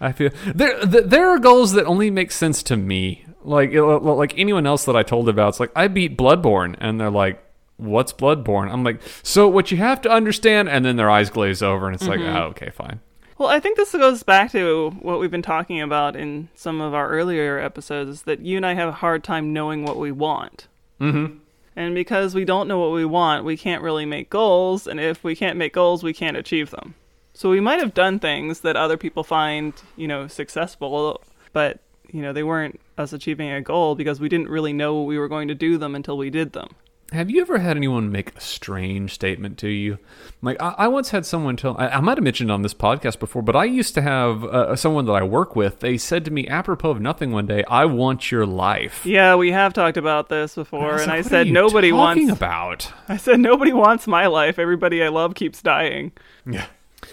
I 0.00 0.12
feel 0.12 0.30
there. 0.54 0.84
There 0.84 1.28
are 1.30 1.38
goals 1.38 1.72
that 1.72 1.84
only 1.86 2.10
make 2.10 2.30
sense 2.30 2.62
to 2.64 2.76
me. 2.76 3.24
Like 3.42 3.72
like 3.72 4.38
anyone 4.38 4.66
else 4.66 4.84
that 4.84 4.96
I 4.96 5.02
told 5.02 5.28
about, 5.28 5.50
it's 5.50 5.60
like 5.60 5.72
I 5.74 5.88
beat 5.88 6.16
Bloodborne, 6.16 6.76
and 6.78 7.00
they're 7.00 7.10
like, 7.10 7.42
"What's 7.78 8.12
Bloodborne?" 8.12 8.70
I'm 8.70 8.84
like, 8.84 9.00
"So 9.22 9.48
what 9.48 9.70
you 9.70 9.78
have 9.78 10.00
to 10.02 10.10
understand," 10.10 10.68
and 10.68 10.84
then 10.84 10.96
their 10.96 11.10
eyes 11.10 11.30
glaze 11.30 11.62
over, 11.62 11.86
and 11.86 11.94
it's 11.94 12.06
like, 12.06 12.20
"Oh, 12.20 12.48
okay, 12.50 12.70
fine." 12.70 13.00
Well, 13.38 13.48
I 13.48 13.60
think 13.60 13.76
this 13.76 13.92
goes 13.92 14.24
back 14.24 14.50
to 14.52 14.90
what 15.00 15.20
we've 15.20 15.30
been 15.30 15.42
talking 15.42 15.80
about 15.80 16.16
in 16.16 16.48
some 16.54 16.80
of 16.80 16.92
our 16.92 17.08
earlier 17.08 17.58
episodes 17.58 18.10
is 18.10 18.22
that 18.22 18.40
you 18.40 18.56
and 18.56 18.66
I 18.66 18.74
have 18.74 18.88
a 18.88 18.92
hard 18.92 19.22
time 19.22 19.52
knowing 19.52 19.84
what 19.84 19.96
we 19.96 20.10
want. 20.10 20.66
Mm-hmm. 21.00 21.38
And 21.78 21.94
because 21.94 22.34
we 22.34 22.44
don't 22.44 22.66
know 22.66 22.80
what 22.80 22.90
we 22.90 23.04
want, 23.04 23.44
we 23.44 23.56
can't 23.56 23.84
really 23.84 24.04
make 24.04 24.30
goals. 24.30 24.88
And 24.88 24.98
if 24.98 25.22
we 25.22 25.36
can't 25.36 25.56
make 25.56 25.72
goals, 25.72 26.02
we 26.02 26.12
can't 26.12 26.36
achieve 26.36 26.70
them. 26.70 26.96
So 27.34 27.50
we 27.50 27.60
might 27.60 27.78
have 27.78 27.94
done 27.94 28.18
things 28.18 28.62
that 28.62 28.74
other 28.74 28.96
people 28.96 29.22
find, 29.22 29.72
you 29.96 30.08
know, 30.08 30.26
successful, 30.26 31.22
but, 31.52 31.78
you 32.10 32.20
know, 32.20 32.32
they 32.32 32.42
weren't 32.42 32.80
us 32.98 33.12
achieving 33.12 33.52
a 33.52 33.60
goal 33.60 33.94
because 33.94 34.18
we 34.18 34.28
didn't 34.28 34.48
really 34.48 34.72
know 34.72 35.04
we 35.04 35.20
were 35.20 35.28
going 35.28 35.46
to 35.46 35.54
do 35.54 35.78
them 35.78 35.94
until 35.94 36.18
we 36.18 36.30
did 36.30 36.52
them. 36.52 36.70
Have 37.10 37.30
you 37.30 37.40
ever 37.40 37.58
had 37.58 37.76
anyone 37.78 38.12
make 38.12 38.36
a 38.36 38.40
strange 38.40 39.14
statement 39.14 39.56
to 39.58 39.68
you? 39.68 39.98
Like 40.42 40.60
I, 40.60 40.74
I 40.76 40.88
once 40.88 41.08
had 41.10 41.24
someone 41.24 41.56
tell. 41.56 41.74
I, 41.78 41.88
I, 41.88 42.00
might 42.00 42.18
have 42.18 42.24
mentioned 42.24 42.52
on 42.52 42.60
this 42.60 42.74
podcast 42.74 43.18
before, 43.18 43.40
but 43.40 43.56
I 43.56 43.64
used 43.64 43.94
to 43.94 44.02
have 44.02 44.44
uh, 44.44 44.76
someone 44.76 45.06
that 45.06 45.12
I 45.12 45.22
work 45.22 45.56
with. 45.56 45.80
They 45.80 45.96
said 45.96 46.26
to 46.26 46.30
me, 46.30 46.46
apropos 46.48 46.90
of 46.90 47.00
nothing, 47.00 47.32
one 47.32 47.46
day, 47.46 47.64
"I 47.64 47.86
want 47.86 48.30
your 48.30 48.44
life." 48.44 49.06
Yeah, 49.06 49.36
we 49.36 49.52
have 49.52 49.72
talked 49.72 49.96
about 49.96 50.28
this 50.28 50.54
before, 50.54 50.96
I 50.96 51.02
and 51.02 51.06
like, 51.06 51.18
I 51.18 51.22
said 51.22 51.32
"What 51.32 51.42
are 51.42 51.46
you 51.46 51.52
nobody 51.52 51.92
wants. 51.92 52.30
about. 52.30 52.92
I 53.08 53.16
said 53.16 53.40
nobody 53.40 53.72
wants 53.72 54.06
my 54.06 54.26
life. 54.26 54.58
Everybody 54.58 55.02
I 55.02 55.08
love 55.08 55.34
keeps 55.34 55.62
dying. 55.62 56.12
Yeah. 56.44 56.66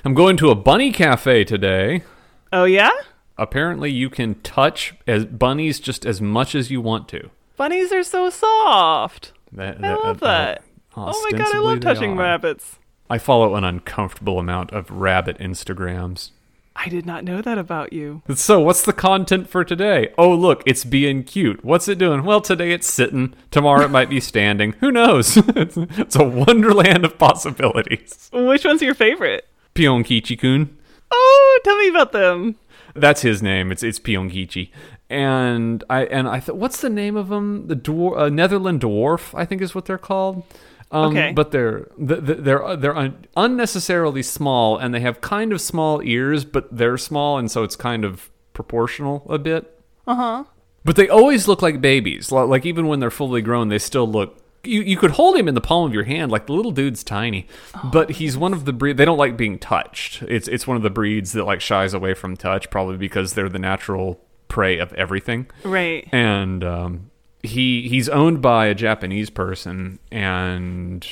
I'm 0.04 0.14
going 0.14 0.36
to 0.38 0.50
a 0.50 0.56
bunny 0.56 0.92
cafe 0.92 1.46
today. 1.46 2.04
Oh 2.52 2.66
yeah, 2.66 2.92
Apparently, 3.38 3.92
you 3.92 4.10
can 4.10 4.36
touch 4.42 4.94
as 5.08 5.26
bunnies 5.26 5.80
just 5.80 6.06
as 6.06 6.22
much 6.22 6.56
as 6.56 6.72
you 6.72 6.80
want 6.82 7.08
to. 7.10 7.30
bunnies 7.58 7.92
are 7.92 8.04
so 8.04 8.30
soft. 8.30 9.34
That, 9.56 9.84
I 9.84 9.96
love 9.96 10.22
uh, 10.22 10.26
uh, 10.26 10.30
that. 10.30 10.64
Oh 10.98 11.28
my 11.30 11.38
god, 11.38 11.56
I 11.56 11.60
love 11.60 11.80
touching 11.80 12.14
are. 12.14 12.22
rabbits. 12.22 12.80
I 13.10 13.18
follow 13.18 13.56
an 13.56 13.64
uncomfortable 13.64 14.40
amount 14.40 14.72
of 14.72 14.90
rabbit 14.90 15.38
Instagrams. 15.40 16.32
I 16.76 16.90
did 16.90 17.06
not 17.06 17.24
know 17.24 17.42
that 17.42 17.58
about 17.58 17.94
you. 17.94 18.22
So, 18.36 18.60
what's 18.60 18.82
the 18.82 18.92
content 18.92 19.50
for 19.50 19.64
today? 19.64 20.14
Oh, 20.18 20.34
look, 20.36 20.62
it's 20.66 20.84
being 20.84 21.24
cute. 21.24 21.64
What's 21.64 21.88
it 21.88 21.98
doing? 21.98 22.24
Well, 22.24 22.42
today 22.42 22.72
it's 22.72 22.88
sitting. 22.88 23.34
Tomorrow 23.50 23.86
it 23.86 23.92
might 23.92 24.10
be 24.10 24.20
standing. 24.20 24.74
Who 24.82 24.92
knows? 24.92 25.38
it's, 25.56 26.16
a 26.16 26.24
wonderland 26.24 27.06
of 27.06 27.18
possibilities. 27.18 28.30
Which 28.34 28.66
one's 28.66 28.82
your 28.82 28.94
favorite? 28.94 29.48
Pyonkichi-kun. 29.74 30.78
Oh, 31.12 31.60
tell 31.64 31.78
me 31.78 31.88
about 31.88 32.12
them. 32.12 32.56
That's 32.94 33.22
his 33.22 33.42
name. 33.42 33.72
It's 33.72 33.84
it's 33.84 34.00
Pyonkichi. 34.00 34.70
And 35.10 35.84
I 35.90 36.06
and 36.06 36.28
I 36.28 36.40
thought, 36.40 36.58
what's 36.58 36.82
the 36.82 36.90
name 36.90 37.16
of 37.16 37.30
them? 37.30 37.68
The 37.68 37.76
dwar- 37.76 38.18
uh, 38.18 38.30
Netherland 38.30 38.82
dwarf, 38.82 39.38
I 39.38 39.46
think, 39.46 39.62
is 39.62 39.76
what 39.76 39.86
they're 39.86 39.98
called. 40.00 40.44
Um, 40.92 41.12
Okay. 41.16 41.32
But 41.34 41.52
they're 41.52 41.88
th- 41.98 42.26
th- 42.26 42.40
they're 42.40 42.76
they're 42.76 42.96
un- 42.98 43.26
unnecessarily 43.38 44.24
small, 44.24 44.78
and 44.78 44.94
they 44.94 45.00
have 45.02 45.22
kind 45.22 45.52
of 45.54 45.62
small 45.62 46.02
ears, 46.04 46.44
but 46.46 46.76
they're 46.76 46.98
small, 46.98 47.38
and 47.38 47.52
so 47.52 47.64
it's 47.64 47.76
kind 47.76 48.04
of 48.04 48.32
proportional 48.54 49.26
a 49.30 49.38
bit. 49.38 49.80
Uh 50.08 50.16
huh. 50.16 50.44
But 50.84 50.96
they 50.96 51.10
always 51.10 51.48
look 51.48 51.62
like 51.62 51.82
babies. 51.82 52.32
Like 52.32 52.66
even 52.66 52.88
when 52.88 53.00
they're 53.00 53.12
fully 53.12 53.42
grown, 53.42 53.70
they 53.70 53.80
still 53.80 54.08
look. 54.08 54.40
You, 54.64 54.82
you 54.82 54.98
could 54.98 55.12
hold 55.12 55.36
him 55.36 55.48
in 55.48 55.54
the 55.54 55.62
palm 55.62 55.86
of 55.88 55.94
your 55.94 56.04
hand. 56.06 56.32
Like 56.32 56.48
the 56.48 56.54
little 56.54 56.72
dude's 56.72 57.04
tiny, 57.04 57.46
but 57.92 58.12
he's 58.12 58.36
one 58.36 58.54
of 58.54 58.66
the 58.66 58.74
breed. 58.74 58.98
They 58.98 59.06
don't 59.06 59.18
like 59.18 59.38
being 59.38 59.60
touched. 59.60 60.24
It's 60.24 60.48
it's 60.48 60.66
one 60.66 60.78
of 60.78 60.82
the 60.84 60.90
breeds 60.90 61.34
that 61.34 61.44
like 61.46 61.62
shies 61.62 61.94
away 61.94 62.16
from 62.16 62.36
touch, 62.36 62.72
probably 62.72 62.98
because 62.98 63.34
they're 63.34 63.50
the 63.50 63.60
natural 63.60 64.20
prey 64.48 64.80
of 64.80 64.94
everything. 64.94 65.48
Right. 65.64 66.08
And 66.12 66.64
um, 66.64 67.12
he 67.44 67.88
he's 67.88 68.10
owned 68.10 68.42
by 68.42 68.68
a 68.68 68.76
Japanese 68.76 69.30
person, 69.30 70.00
and 70.12 71.06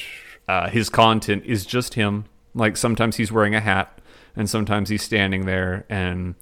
uh, 0.47 0.69
his 0.69 0.89
content 0.89 1.43
is 1.45 1.65
just 1.65 1.93
him. 1.93 2.25
Like 2.53 2.77
sometimes 2.77 3.15
he's 3.15 3.31
wearing 3.31 3.55
a 3.55 3.61
hat, 3.61 3.99
and 4.35 4.49
sometimes 4.49 4.89
he's 4.89 5.03
standing 5.03 5.45
there, 5.45 5.85
and 5.89 6.35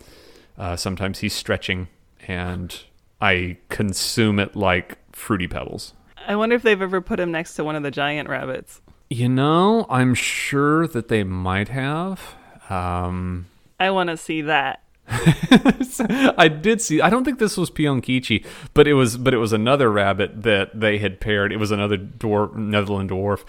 uh, 0.57 0.75
sometimes 0.75 1.19
he's 1.19 1.33
stretching, 1.33 1.87
and 2.27 2.81
I 3.19 3.57
consume 3.69 4.39
it 4.39 4.55
like 4.55 4.97
fruity 5.11 5.47
pebbles. 5.47 5.93
I 6.27 6.35
wonder 6.35 6.55
if 6.55 6.61
they've 6.61 6.81
ever 6.81 7.01
put 7.01 7.19
him 7.19 7.31
next 7.31 7.55
to 7.55 7.63
one 7.63 7.75
of 7.75 7.83
the 7.83 7.91
giant 7.91 8.29
rabbits. 8.29 8.81
You 9.09 9.27
know, 9.27 9.85
I'm 9.89 10.13
sure 10.13 10.87
that 10.87 11.07
they 11.07 11.23
might 11.23 11.67
have. 11.69 12.35
Um, 12.69 13.47
I 13.79 13.89
want 13.91 14.09
to 14.09 14.17
see 14.17 14.41
that. 14.43 14.83
I 16.37 16.47
did 16.47 16.81
see. 16.81 17.01
I 17.01 17.09
don't 17.09 17.23
think 17.25 17.39
this 17.39 17.57
was 17.57 17.69
Pyonkichi, 17.69 18.45
but 18.73 18.87
it 18.87 18.93
was. 18.93 19.17
But 19.17 19.33
it 19.33 19.37
was 19.37 19.53
another 19.53 19.91
rabbit 19.91 20.43
that 20.43 20.79
they 20.79 20.97
had 20.99 21.19
paired. 21.19 21.51
It 21.51 21.57
was 21.57 21.71
another 21.71 21.97
dwarf, 21.97 22.55
Netherland 22.55 23.09
dwarf, 23.09 23.43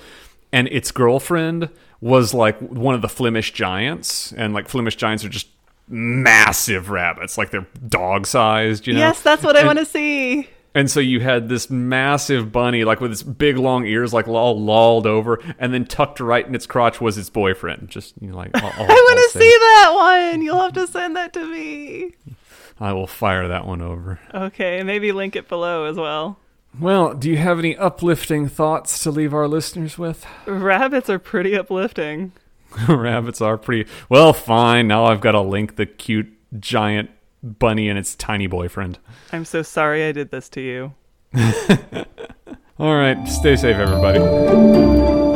and 0.52 0.68
its 0.68 0.90
girlfriend 0.90 1.70
was 2.00 2.34
like 2.34 2.58
one 2.58 2.94
of 2.94 3.02
the 3.02 3.08
Flemish 3.08 3.52
giants, 3.52 4.32
and 4.32 4.52
like 4.52 4.68
Flemish 4.68 4.96
giants 4.96 5.24
are 5.24 5.28
just 5.28 5.46
massive 5.88 6.90
rabbits, 6.90 7.38
like 7.38 7.50
they're 7.50 7.66
dog 7.88 8.26
sized. 8.26 8.86
You 8.86 8.94
know. 8.94 9.00
Yes, 9.00 9.22
that's 9.22 9.44
what 9.44 9.56
I 9.56 9.64
want 9.64 9.78
to 9.78 9.84
see. 9.84 10.48
And 10.74 10.90
so 10.90 11.00
you 11.00 11.20
had 11.20 11.48
this 11.48 11.68
massive 11.68 12.50
bunny, 12.50 12.84
like 12.84 13.00
with 13.00 13.12
its 13.12 13.22
big 13.22 13.58
long 13.58 13.86
ears, 13.86 14.12
like 14.14 14.26
all 14.26 14.58
lolled 14.58 15.06
over, 15.06 15.38
and 15.58 15.72
then 15.74 15.84
tucked 15.84 16.18
right 16.18 16.46
in 16.46 16.54
its 16.54 16.66
crotch 16.66 17.00
was 17.00 17.18
its 17.18 17.28
boyfriend. 17.28 17.90
Just 17.90 18.14
you 18.20 18.28
know, 18.28 18.36
like 18.36 18.50
I 18.54 18.60
want 18.60 19.32
to 19.32 19.38
see 19.38 19.50
that 19.50 19.92
one. 19.94 20.42
You'll 20.42 20.60
have 20.60 20.72
to 20.74 20.86
send 20.86 21.16
that 21.16 21.32
to 21.34 21.44
me. 21.44 22.12
I 22.80 22.92
will 22.92 23.06
fire 23.06 23.48
that 23.48 23.66
one 23.66 23.82
over. 23.82 24.18
Okay, 24.32 24.82
maybe 24.82 25.12
link 25.12 25.36
it 25.36 25.48
below 25.48 25.84
as 25.84 25.96
well. 25.96 26.38
Well, 26.80 27.12
do 27.14 27.28
you 27.28 27.36
have 27.36 27.58
any 27.58 27.76
uplifting 27.76 28.48
thoughts 28.48 29.02
to 29.02 29.10
leave 29.10 29.34
our 29.34 29.46
listeners 29.46 29.98
with? 29.98 30.26
Rabbits 30.46 31.10
are 31.10 31.18
pretty 31.18 31.54
uplifting. 31.54 32.32
Rabbits 32.88 33.42
are 33.42 33.58
pretty 33.58 33.90
well. 34.08 34.32
Fine. 34.32 34.88
Now 34.88 35.04
I've 35.04 35.20
got 35.20 35.32
to 35.32 35.42
link 35.42 35.76
the 35.76 35.84
cute 35.84 36.32
giant 36.58 37.10
bunny 37.42 37.88
and 37.88 37.98
its 37.98 38.14
tiny 38.14 38.46
boyfriend. 38.46 38.98
I'm 39.32 39.44
so 39.44 39.62
sorry 39.62 40.06
I 40.06 40.12
did 40.12 40.30
this 40.30 40.48
to 40.50 40.60
you. 40.60 40.94
All 42.78 42.96
right. 42.96 43.26
Stay 43.28 43.56
safe, 43.56 43.76
everybody. 43.76 45.31